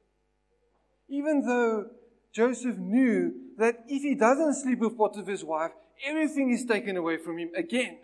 Even 1.09 1.43
though 1.43 1.87
Joseph 2.33 2.77
knew 2.77 3.35
that 3.59 3.85
if 3.89 4.03
he 4.03 4.15
doesn't 4.15 4.55
sleep 4.55 4.79
with 4.79 4.97
Potiphar's 4.97 5.45
wife, 5.45 5.73
everything 6.07 6.51
is 6.51 6.65
taken 6.65 6.97
away 6.97 7.17
from 7.17 7.39
him 7.39 7.51
again. 7.57 7.99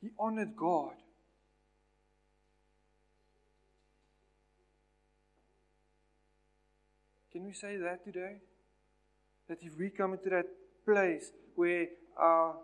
He 0.00 0.10
honored 0.18 0.54
God. 0.54 0.92
Can 7.32 7.46
we 7.46 7.52
say 7.52 7.76
that 7.78 8.04
today? 8.04 8.36
That 9.48 9.58
if 9.62 9.76
we 9.78 9.90
come 9.90 10.12
into 10.12 10.30
that 10.30 10.46
place 10.84 11.32
where 11.54 11.86
our 12.16 12.56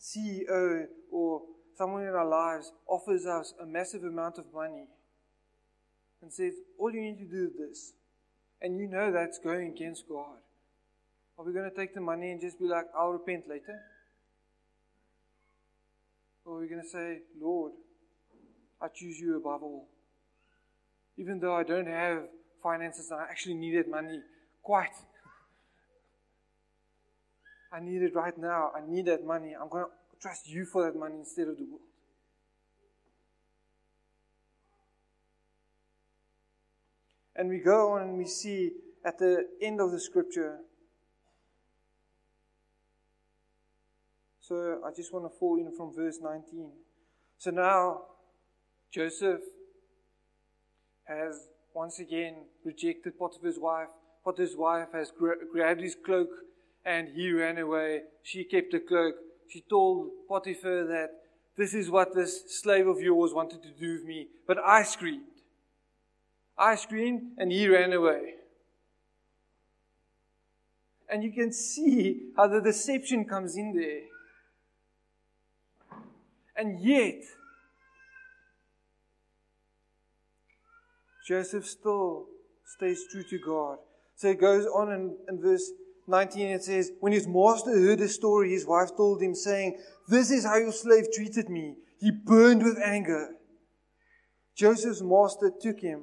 CEO 0.00 0.86
or 1.10 1.42
someone 1.76 2.02
in 2.02 2.08
our 2.08 2.28
lives 2.28 2.72
offers 2.88 3.26
us 3.26 3.54
a 3.60 3.66
massive 3.66 4.04
amount 4.04 4.38
of 4.38 4.44
money 4.52 4.86
and 6.22 6.32
says, 6.32 6.54
All 6.78 6.92
you 6.92 7.00
need 7.00 7.18
to 7.18 7.24
do 7.24 7.46
is 7.46 7.56
this, 7.56 7.92
and 8.60 8.78
you 8.78 8.88
know 8.88 9.12
that's 9.12 9.38
going 9.38 9.68
against 9.68 10.08
God, 10.08 10.38
are 11.38 11.44
we 11.44 11.52
going 11.52 11.70
to 11.70 11.76
take 11.76 11.94
the 11.94 12.00
money 12.00 12.32
and 12.32 12.40
just 12.40 12.58
be 12.58 12.66
like, 12.66 12.86
I'll 12.98 13.10
repent 13.10 13.48
later? 13.48 13.80
Or 16.44 16.56
are 16.56 16.60
we 16.60 16.66
going 16.66 16.82
to 16.82 16.88
say, 16.88 17.18
Lord, 17.40 17.72
I 18.80 18.88
choose 18.88 19.20
you 19.20 19.36
above 19.36 19.62
all? 19.62 19.86
Even 21.16 21.38
though 21.38 21.54
I 21.54 21.62
don't 21.62 21.86
have 21.86 22.24
finances 22.62 23.10
and 23.10 23.20
I 23.20 23.24
actually 23.24 23.54
needed 23.54 23.88
money 23.88 24.20
quite 24.62 24.94
I 27.72 27.80
need 27.80 28.02
it 28.02 28.14
right 28.14 28.36
now. 28.38 28.70
I 28.74 28.80
need 28.86 29.06
that 29.06 29.24
money. 29.24 29.54
I'm 29.60 29.68
going 29.68 29.84
to 29.84 30.20
trust 30.20 30.48
you 30.48 30.64
for 30.64 30.84
that 30.84 30.98
money 30.98 31.16
instead 31.18 31.48
of 31.48 31.56
the 31.56 31.64
world. 31.64 31.80
And 37.36 37.48
we 37.48 37.58
go 37.58 37.92
on 37.92 38.02
and 38.02 38.18
we 38.18 38.26
see 38.26 38.72
at 39.04 39.18
the 39.18 39.46
end 39.62 39.80
of 39.80 39.92
the 39.92 40.00
scripture. 40.00 40.58
So 44.40 44.80
I 44.84 44.90
just 44.90 45.12
want 45.12 45.30
to 45.30 45.38
fall 45.38 45.58
in 45.58 45.70
from 45.76 45.94
verse 45.94 46.18
19. 46.20 46.70
So 47.36 47.50
now 47.50 48.02
Joseph 48.90 49.42
has 51.04 51.48
once 51.74 52.00
again 52.00 52.46
rejected 52.64 53.18
Potiphar's 53.18 53.58
wife. 53.58 53.88
Potiphar's 54.24 54.56
wife 54.56 54.88
has 54.92 55.12
gra- 55.16 55.36
grabbed 55.52 55.82
his 55.82 55.94
cloak 55.94 56.30
and 56.84 57.08
he 57.08 57.30
ran 57.32 57.58
away. 57.58 58.02
She 58.22 58.44
kept 58.44 58.72
the 58.72 58.80
cloak. 58.80 59.14
She 59.48 59.62
told 59.62 60.10
Potiphar 60.28 60.84
that 60.86 61.10
this 61.56 61.74
is 61.74 61.90
what 61.90 62.14
this 62.14 62.60
slave 62.60 62.86
of 62.86 63.00
yours 63.00 63.32
wanted 63.34 63.62
to 63.62 63.70
do 63.70 63.94
with 63.94 64.04
me. 64.04 64.28
But 64.46 64.58
I 64.58 64.82
screamed. 64.82 65.24
I 66.56 66.76
screamed 66.76 67.32
and 67.38 67.50
he 67.50 67.68
ran 67.68 67.92
away. 67.92 68.34
And 71.10 71.24
you 71.24 71.32
can 71.32 71.52
see 71.52 72.32
how 72.36 72.48
the 72.48 72.60
deception 72.60 73.24
comes 73.24 73.56
in 73.56 73.72
there. 73.74 74.02
And 76.56 76.80
yet, 76.80 77.22
Joseph 81.26 81.66
still 81.66 82.26
stays 82.64 83.04
true 83.10 83.22
to 83.22 83.38
God. 83.38 83.78
So 84.16 84.28
it 84.28 84.40
goes 84.40 84.66
on 84.66 84.92
in, 84.92 85.16
in 85.28 85.40
verse 85.40 85.70
19 86.08 86.46
it 86.48 86.64
says, 86.64 86.90
When 87.00 87.12
his 87.12 87.28
master 87.28 87.70
heard 87.70 87.98
the 87.98 88.08
story, 88.08 88.50
his 88.50 88.66
wife 88.66 88.96
told 88.96 89.22
him, 89.22 89.34
saying, 89.34 89.78
This 90.08 90.30
is 90.30 90.44
how 90.44 90.56
your 90.56 90.72
slave 90.72 91.06
treated 91.12 91.48
me. 91.48 91.76
He 92.00 92.10
burned 92.10 92.62
with 92.62 92.78
anger. 92.82 93.34
Joseph's 94.54 95.02
master 95.02 95.52
took 95.60 95.80
him 95.80 96.02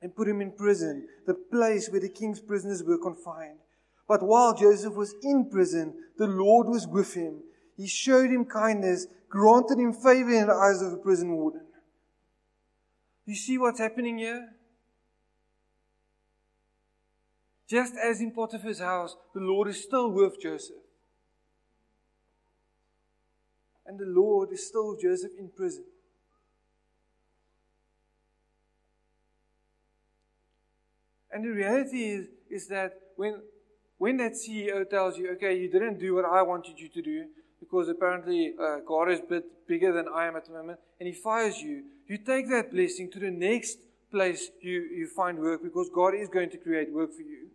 and 0.00 0.14
put 0.14 0.28
him 0.28 0.40
in 0.40 0.52
prison, 0.52 1.06
the 1.26 1.34
place 1.34 1.88
where 1.90 2.00
the 2.00 2.08
king's 2.08 2.40
prisoners 2.40 2.82
were 2.82 2.98
confined. 2.98 3.58
But 4.08 4.22
while 4.22 4.54
Joseph 4.54 4.94
was 4.94 5.14
in 5.22 5.50
prison, 5.50 5.94
the 6.16 6.28
Lord 6.28 6.68
was 6.68 6.86
with 6.86 7.14
him. 7.14 7.42
He 7.76 7.88
showed 7.88 8.30
him 8.30 8.44
kindness, 8.44 9.06
granted 9.28 9.78
him 9.78 9.92
favor 9.92 10.32
in 10.32 10.46
the 10.46 10.54
eyes 10.54 10.80
of 10.80 10.92
the 10.92 10.96
prison 10.96 11.32
warden. 11.32 11.66
You 13.26 13.34
see 13.34 13.58
what's 13.58 13.80
happening 13.80 14.18
here? 14.18 14.55
Just 17.68 17.94
as 17.96 18.20
in 18.20 18.30
Potiphar's 18.30 18.80
house, 18.80 19.16
the 19.34 19.40
Lord 19.40 19.68
is 19.68 19.82
still 19.82 20.10
with 20.10 20.40
Joseph. 20.40 20.76
And 23.84 23.98
the 23.98 24.06
Lord 24.06 24.52
is 24.52 24.66
still 24.66 24.90
with 24.90 25.02
Joseph 25.02 25.32
in 25.38 25.48
prison. 25.48 25.84
And 31.32 31.44
the 31.44 31.50
reality 31.50 32.04
is, 32.04 32.28
is 32.48 32.68
that 32.68 32.92
when, 33.16 33.42
when 33.98 34.16
that 34.18 34.32
CEO 34.32 34.88
tells 34.88 35.18
you, 35.18 35.32
okay, 35.32 35.58
you 35.58 35.70
didn't 35.70 35.98
do 35.98 36.14
what 36.14 36.24
I 36.24 36.42
wanted 36.42 36.78
you 36.78 36.88
to 36.88 37.02
do, 37.02 37.26
because 37.60 37.88
apparently 37.88 38.54
uh, 38.60 38.78
God 38.86 39.10
is 39.10 39.20
a 39.20 39.24
bit 39.24 39.44
bigger 39.66 39.92
than 39.92 40.06
I 40.08 40.26
am 40.26 40.36
at 40.36 40.46
the 40.46 40.52
moment, 40.52 40.78
and 40.98 41.06
He 41.06 41.14
fires 41.14 41.60
you, 41.60 41.84
you 42.06 42.18
take 42.18 42.48
that 42.50 42.70
blessing 42.70 43.10
to 43.10 43.18
the 43.18 43.30
next 43.30 43.78
place 44.10 44.50
you, 44.60 44.80
you 44.94 45.08
find 45.08 45.38
work 45.38 45.62
because 45.62 45.90
God 45.94 46.14
is 46.14 46.28
going 46.28 46.50
to 46.50 46.56
create 46.56 46.92
work 46.92 47.12
for 47.12 47.22
you. 47.22 47.48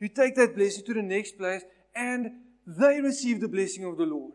You 0.00 0.08
take 0.08 0.34
that 0.36 0.56
blessing 0.56 0.84
to 0.86 0.94
the 0.94 1.02
next 1.02 1.38
place, 1.38 1.62
and 1.94 2.30
they 2.66 3.00
receive 3.00 3.40
the 3.40 3.48
blessing 3.48 3.84
of 3.84 3.96
the 3.98 4.06
Lord. 4.06 4.32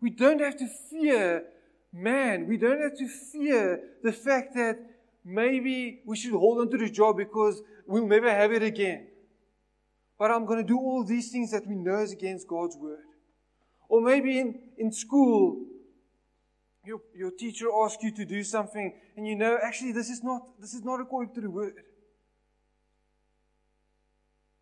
We 0.00 0.10
don't 0.10 0.40
have 0.40 0.56
to 0.58 0.68
fear 0.90 1.44
man. 1.92 2.46
We 2.46 2.56
don't 2.56 2.80
have 2.80 2.96
to 2.98 3.08
fear 3.08 3.80
the 4.02 4.12
fact 4.12 4.54
that 4.54 4.78
maybe 5.24 6.02
we 6.04 6.16
should 6.16 6.32
hold 6.32 6.60
on 6.60 6.70
to 6.70 6.76
the 6.76 6.90
job 6.90 7.16
because 7.16 7.62
we'll 7.86 8.06
never 8.06 8.30
have 8.30 8.52
it 8.52 8.62
again. 8.62 9.08
But 10.18 10.30
I'm 10.30 10.44
going 10.44 10.58
to 10.58 10.66
do 10.66 10.78
all 10.78 11.04
these 11.04 11.30
things 11.30 11.50
that 11.52 11.66
we 11.66 11.74
know 11.74 12.00
is 12.00 12.12
against 12.12 12.46
God's 12.46 12.76
word. 12.76 13.04
Or 13.88 14.00
maybe 14.00 14.38
in, 14.38 14.58
in 14.78 14.92
school, 14.92 15.64
your, 16.84 17.00
your 17.14 17.30
teacher 17.30 17.66
asks 17.82 18.02
you 18.02 18.12
to 18.12 18.24
do 18.24 18.44
something 18.44 18.92
and 19.16 19.26
you 19.26 19.36
know, 19.36 19.58
actually, 19.62 19.92
this 19.92 20.10
is 20.10 20.22
not, 20.22 20.42
this 20.60 20.74
is 20.74 20.84
not 20.84 21.00
according 21.00 21.34
to 21.34 21.40
the 21.40 21.50
word. 21.50 21.74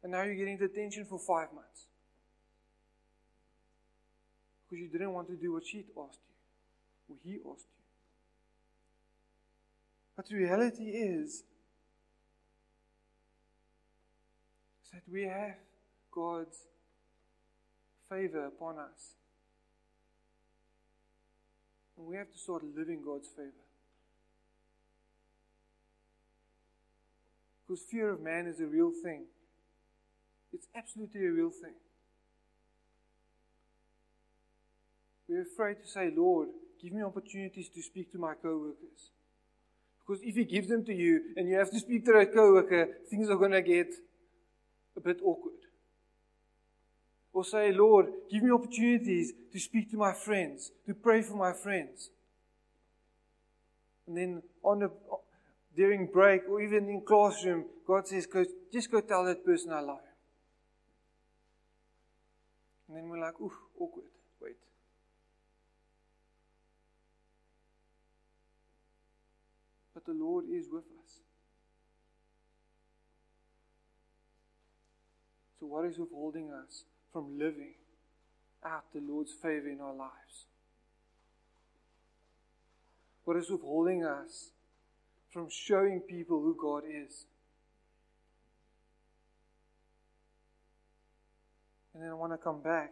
And 0.02 0.12
now 0.12 0.22
you're 0.22 0.34
getting 0.34 0.58
detention 0.58 1.04
for 1.04 1.18
five 1.18 1.52
months. 1.54 1.86
Because 4.68 4.82
you 4.82 4.88
didn't 4.88 5.12
want 5.12 5.28
to 5.28 5.36
do 5.36 5.52
what 5.52 5.64
she 5.64 5.78
asked 5.78 6.20
you, 6.28 7.14
or 7.14 7.16
he 7.22 7.34
asked 7.34 7.66
you. 7.66 7.84
But 10.16 10.28
the 10.28 10.36
reality 10.36 10.84
is, 10.84 11.44
that 14.92 15.02
we 15.10 15.22
have 15.22 15.56
God's 16.10 16.66
favor 18.10 18.46
upon 18.46 18.78
us. 18.78 19.14
And 21.96 22.06
we 22.06 22.16
have 22.16 22.30
to 22.30 22.38
start 22.38 22.62
living 22.76 23.02
God's 23.04 23.28
favor. 23.28 23.52
Because 27.66 27.82
fear 27.84 28.10
of 28.10 28.20
man 28.20 28.46
is 28.46 28.60
a 28.60 28.66
real 28.66 28.90
thing. 28.90 29.24
It's 30.52 30.66
absolutely 30.74 31.26
a 31.26 31.30
real 31.30 31.50
thing. 31.50 31.74
We're 35.28 35.42
afraid 35.42 35.76
to 35.82 35.88
say, 35.88 36.12
Lord, 36.14 36.48
give 36.82 36.92
me 36.92 37.02
opportunities 37.02 37.68
to 37.70 37.82
speak 37.82 38.12
to 38.12 38.18
my 38.18 38.34
co-workers. 38.34 39.10
Because 40.00 40.22
if 40.22 40.34
He 40.34 40.44
gives 40.44 40.68
them 40.68 40.84
to 40.84 40.94
you 40.94 41.20
and 41.36 41.48
you 41.48 41.56
have 41.56 41.70
to 41.70 41.78
speak 41.78 42.04
to 42.06 42.12
that 42.12 42.34
co-worker, 42.34 42.88
things 43.08 43.30
are 43.30 43.36
going 43.36 43.52
to 43.52 43.62
get 43.62 43.88
a 44.96 45.00
bit 45.00 45.20
awkward. 45.24 45.54
Or 47.32 47.44
say, 47.44 47.72
Lord, 47.72 48.08
give 48.30 48.42
me 48.42 48.50
opportunities 48.50 49.32
to 49.52 49.58
speak 49.58 49.90
to 49.92 49.96
my 49.96 50.12
friends, 50.12 50.70
to 50.86 50.92
pray 50.92 51.22
for 51.22 51.34
my 51.34 51.54
friends. 51.54 52.10
And 54.06 54.16
then 54.16 54.42
on 54.62 54.82
a, 54.82 54.90
during 55.74 56.08
break 56.08 56.42
or 56.50 56.60
even 56.60 56.90
in 56.90 57.00
classroom, 57.00 57.64
God 57.86 58.06
says, 58.06 58.26
go, 58.26 58.44
just 58.70 58.90
go 58.90 59.00
tell 59.00 59.24
that 59.24 59.46
person 59.46 59.72
I 59.72 59.80
love 59.80 60.00
him. 60.00 60.11
And 62.92 63.02
then 63.02 63.08
we're 63.08 63.20
like, 63.20 63.40
oof, 63.40 63.54
awkward. 63.80 64.04
Wait. 64.42 64.56
But 69.94 70.04
the 70.04 70.12
Lord 70.12 70.44
is 70.52 70.66
with 70.70 70.84
us. 70.84 71.20
So, 75.58 75.64
what 75.64 75.86
is 75.86 75.98
withholding 75.98 76.50
us 76.50 76.84
from 77.14 77.38
living 77.38 77.76
out 78.62 78.84
the 78.92 79.00
Lord's 79.00 79.32
favor 79.32 79.70
in 79.70 79.80
our 79.80 79.94
lives? 79.94 80.44
What 83.24 83.38
is 83.38 83.48
withholding 83.48 84.04
us 84.04 84.50
from 85.32 85.48
showing 85.48 86.00
people 86.00 86.42
who 86.42 86.54
God 86.60 86.82
is? 86.86 87.24
And 91.94 92.02
then 92.02 92.10
I 92.10 92.14
want 92.14 92.32
to 92.32 92.38
come 92.38 92.62
back. 92.62 92.90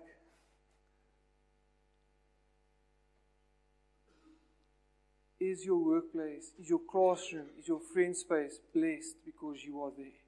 Is 5.41 5.65
your 5.65 5.79
workplace, 5.79 6.53
is 6.61 6.69
your 6.69 6.81
classroom, 6.91 7.47
is 7.59 7.67
your 7.67 7.81
friend 7.95 8.15
space 8.15 8.59
blessed 8.75 9.17
because 9.25 9.65
you 9.65 9.81
are 9.83 9.91
there? 9.97 10.21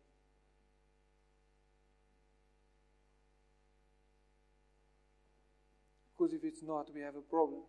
Because 6.16 6.32
if 6.32 6.44
it's 6.44 6.62
not, 6.62 6.86
we 6.94 7.02
have 7.02 7.16
a 7.16 7.20
problem. 7.20 7.60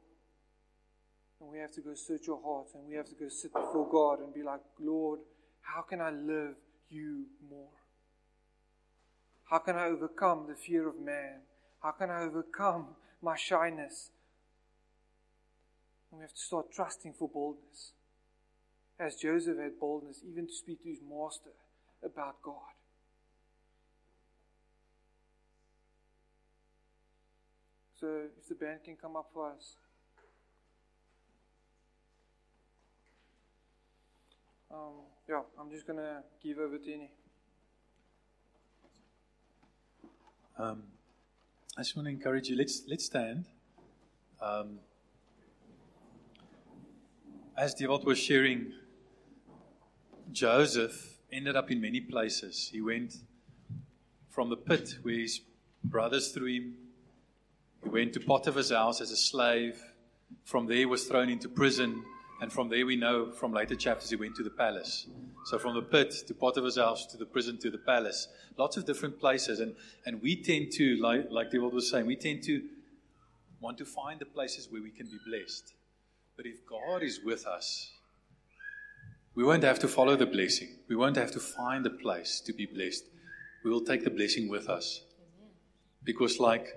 And 1.41 1.49
we 1.49 1.59
have 1.59 1.73
to 1.73 1.81
go 1.81 1.93
search 1.95 2.27
your 2.27 2.39
heart 2.41 2.67
and 2.75 2.87
we 2.87 2.95
have 2.95 3.09
to 3.09 3.15
go 3.15 3.27
sit 3.27 3.51
before 3.51 3.89
God 3.91 4.23
and 4.23 4.33
be 4.33 4.43
like, 4.43 4.61
Lord, 4.79 5.19
how 5.61 5.81
can 5.81 5.99
I 5.99 6.11
love 6.11 6.55
you 6.89 7.25
more? 7.49 7.82
How 9.53 9.59
can 9.59 9.75
I 9.75 9.85
overcome 9.85 10.47
the 10.49 10.55
fear 10.55 10.89
of 10.89 10.99
man? 10.99 11.41
How 11.83 11.91
can 11.91 12.09
I 12.09 12.23
overcome 12.23 12.95
my 13.21 13.37
shyness? 13.37 14.09
And 16.09 16.17
we 16.17 16.23
have 16.23 16.33
to 16.33 16.41
start 16.41 16.71
trusting 16.73 17.13
for 17.13 17.29
boldness. 17.29 17.91
As 18.99 19.13
Joseph 19.15 19.59
had 19.59 19.79
boldness, 19.79 20.21
even 20.27 20.47
to 20.47 20.53
speak 20.53 20.81
to 20.81 20.89
his 20.89 21.01
master 21.07 21.51
about 22.03 22.41
God. 22.41 22.73
So, 27.99 28.23
if 28.35 28.49
the 28.49 28.55
band 28.55 28.79
can 28.83 28.95
come 28.95 29.15
up 29.15 29.29
for 29.35 29.51
us. 29.51 29.75
Um, 34.71 35.03
yeah, 35.29 35.41
I'm 35.61 35.69
just 35.69 35.85
going 35.85 35.99
to 35.99 36.23
give 36.41 36.57
over 36.57 36.79
to 36.79 36.83
Tini. 36.83 37.11
Um, 40.57 40.83
I 41.75 41.81
just 41.81 41.95
want 41.95 42.07
to 42.07 42.11
encourage 42.11 42.47
you. 42.47 42.55
Let's 42.55 42.83
let's 42.87 43.05
stand. 43.05 43.45
Um, 44.39 44.79
as 47.57 47.73
Dewald 47.73 48.05
was 48.05 48.19
sharing, 48.19 48.73
Joseph 50.31 51.17
ended 51.31 51.55
up 51.55 51.71
in 51.71 51.81
many 51.81 52.01
places. 52.01 52.69
He 52.71 52.81
went 52.81 53.15
from 54.29 54.49
the 54.49 54.57
pit 54.57 54.97
where 55.01 55.15
his 55.15 55.41
brothers 55.83 56.29
threw 56.29 56.47
him. 56.47 56.75
He 57.83 57.89
went 57.89 58.13
to 58.13 58.19
Potiphar's 58.19 58.71
house 58.71 59.01
as 59.01 59.11
a 59.11 59.17
slave. 59.17 59.81
From 60.43 60.67
there, 60.67 60.77
he 60.77 60.85
was 60.85 61.05
thrown 61.05 61.29
into 61.29 61.49
prison. 61.49 62.03
And 62.41 62.51
from 62.51 62.69
there, 62.69 62.85
we 62.85 62.95
know 62.95 63.31
from 63.31 63.53
later 63.53 63.75
chapters, 63.75 64.09
he 64.09 64.15
went 64.15 64.35
to 64.35 64.43
the 64.43 64.49
palace. 64.49 65.07
So 65.45 65.57
from 65.57 65.75
the 65.75 65.81
pit 65.81 66.13
to 66.27 66.33
Potiphar's 66.33 66.77
house 66.77 67.05
to 67.07 67.17
the 67.17 67.25
prison 67.25 67.57
to 67.59 67.69
the 67.69 67.77
palace, 67.77 68.27
lots 68.57 68.77
of 68.77 68.85
different 68.85 69.19
places. 69.19 69.59
And, 69.59 69.75
and 70.05 70.21
we 70.21 70.35
tend 70.35 70.71
to, 70.73 70.97
like, 71.01 71.27
like 71.31 71.51
Dewald 71.51 71.73
was 71.73 71.89
saying, 71.89 72.05
we 72.05 72.15
tend 72.15 72.43
to 72.43 72.61
want 73.61 73.77
to 73.77 73.85
find 73.85 74.19
the 74.19 74.25
places 74.25 74.67
where 74.69 74.81
we 74.81 74.91
can 74.91 75.05
be 75.05 75.17
blessed. 75.25 75.73
But 76.35 76.45
if 76.45 76.65
God 76.65 77.03
is 77.03 77.19
with 77.23 77.45
us, 77.45 77.91
we 79.35 79.43
won't 79.43 79.63
have 79.63 79.79
to 79.79 79.87
follow 79.87 80.15
the 80.15 80.25
blessing. 80.25 80.69
We 80.87 80.95
won't 80.95 81.15
have 81.15 81.31
to 81.31 81.39
find 81.39 81.85
a 81.85 81.89
place 81.89 82.41
to 82.41 82.53
be 82.53 82.65
blessed. 82.65 83.03
We 83.63 83.71
will 83.71 83.85
take 83.85 84.03
the 84.03 84.09
blessing 84.09 84.49
with 84.49 84.69
us. 84.69 85.01
Because, 86.03 86.39
like 86.39 86.67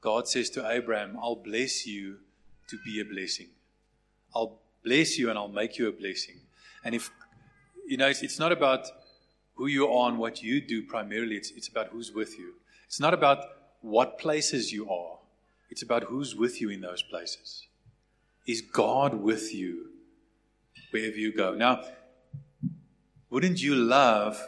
God 0.00 0.28
says 0.28 0.50
to 0.50 0.70
Abraham, 0.70 1.16
I'll 1.22 1.36
bless 1.36 1.86
you 1.86 2.18
to 2.68 2.78
be 2.84 3.00
a 3.00 3.04
blessing. 3.04 3.48
I'll 4.34 4.60
bless 4.84 5.18
you 5.18 5.30
and 5.30 5.38
I'll 5.38 5.48
make 5.48 5.78
you 5.78 5.88
a 5.88 5.92
blessing. 5.92 6.40
And 6.84 6.94
if, 6.94 7.10
you 7.86 7.96
know, 7.96 8.08
it's, 8.08 8.22
it's 8.22 8.38
not 8.38 8.52
about 8.52 8.86
who 9.54 9.66
you 9.66 9.88
are 9.88 10.08
and 10.08 10.18
what 10.18 10.42
you 10.42 10.60
do 10.60 10.82
primarily, 10.82 11.36
it's, 11.36 11.50
it's 11.50 11.68
about 11.68 11.88
who's 11.88 12.12
with 12.12 12.38
you. 12.38 12.54
It's 12.86 13.00
not 13.00 13.12
about 13.12 13.44
what 13.80 14.18
places 14.18 14.72
you 14.72 14.88
are, 14.90 15.18
it's 15.70 15.82
about 15.82 16.04
who's 16.04 16.34
with 16.34 16.60
you 16.60 16.70
in 16.70 16.80
those 16.80 17.02
places. 17.02 17.66
Is 18.46 18.62
God 18.62 19.14
with 19.14 19.54
you 19.54 19.90
wherever 20.90 21.16
you 21.16 21.36
go? 21.36 21.54
Now, 21.54 21.82
wouldn't 23.30 23.62
you 23.62 23.74
love 23.74 24.40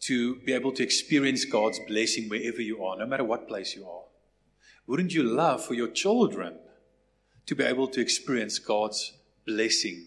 to 0.00 0.36
be 0.36 0.52
able 0.52 0.72
to 0.72 0.82
experience 0.82 1.44
God's 1.44 1.80
blessing 1.88 2.28
wherever 2.28 2.62
you 2.62 2.84
are, 2.84 2.96
no 2.96 3.06
matter 3.06 3.24
what 3.24 3.48
place 3.48 3.74
you 3.74 3.84
are? 3.88 4.02
Wouldn't 4.86 5.12
you 5.12 5.22
love 5.22 5.64
for 5.64 5.74
your 5.74 5.88
children 5.88 6.58
to 7.46 7.54
be 7.54 7.64
able 7.64 7.88
to 7.88 8.00
experience 8.00 8.58
God's 8.58 9.12
blessing 9.46 10.06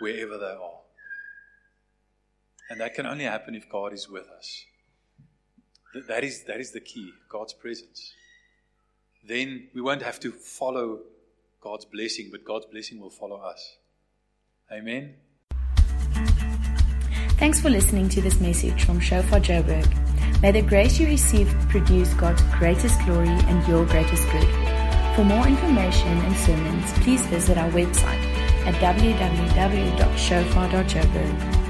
wherever 0.00 0.38
they 0.38 0.46
are? 0.46 0.80
And 2.70 2.80
that 2.80 2.94
can 2.94 3.06
only 3.06 3.24
happen 3.24 3.54
if 3.54 3.68
God 3.68 3.92
is 3.92 4.08
with 4.08 4.28
us. 4.28 4.64
That 6.08 6.24
is, 6.24 6.44
that 6.44 6.60
is 6.60 6.72
the 6.72 6.80
key 6.80 7.12
God's 7.28 7.52
presence. 7.52 8.14
Then 9.26 9.68
we 9.74 9.80
won't 9.80 10.02
have 10.02 10.18
to 10.20 10.32
follow 10.32 11.00
God's 11.60 11.84
blessing, 11.84 12.28
but 12.30 12.44
God's 12.44 12.66
blessing 12.66 13.00
will 13.00 13.10
follow 13.10 13.36
us. 13.36 13.76
Amen. 14.72 15.14
Thanks 17.38 17.60
for 17.60 17.70
listening 17.70 18.08
to 18.10 18.20
this 18.20 18.40
message 18.40 18.84
from 18.84 19.00
Shofar 19.00 19.40
Joburg. 19.40 20.40
May 20.42 20.52
the 20.52 20.62
grace 20.62 20.98
you 21.00 21.06
receive 21.06 21.48
produce 21.68 22.12
God's 22.14 22.42
greatest 22.58 23.00
glory 23.04 23.28
and 23.28 23.66
your 23.66 23.86
greatest 23.86 24.28
good. 24.30 24.63
For 25.14 25.24
more 25.24 25.46
information 25.46 26.08
and 26.08 26.36
sermons, 26.36 26.92
please 27.04 27.24
visit 27.26 27.56
our 27.56 27.70
website 27.70 28.18
at 28.66 28.74
www.shofar.joburg. 28.82 31.63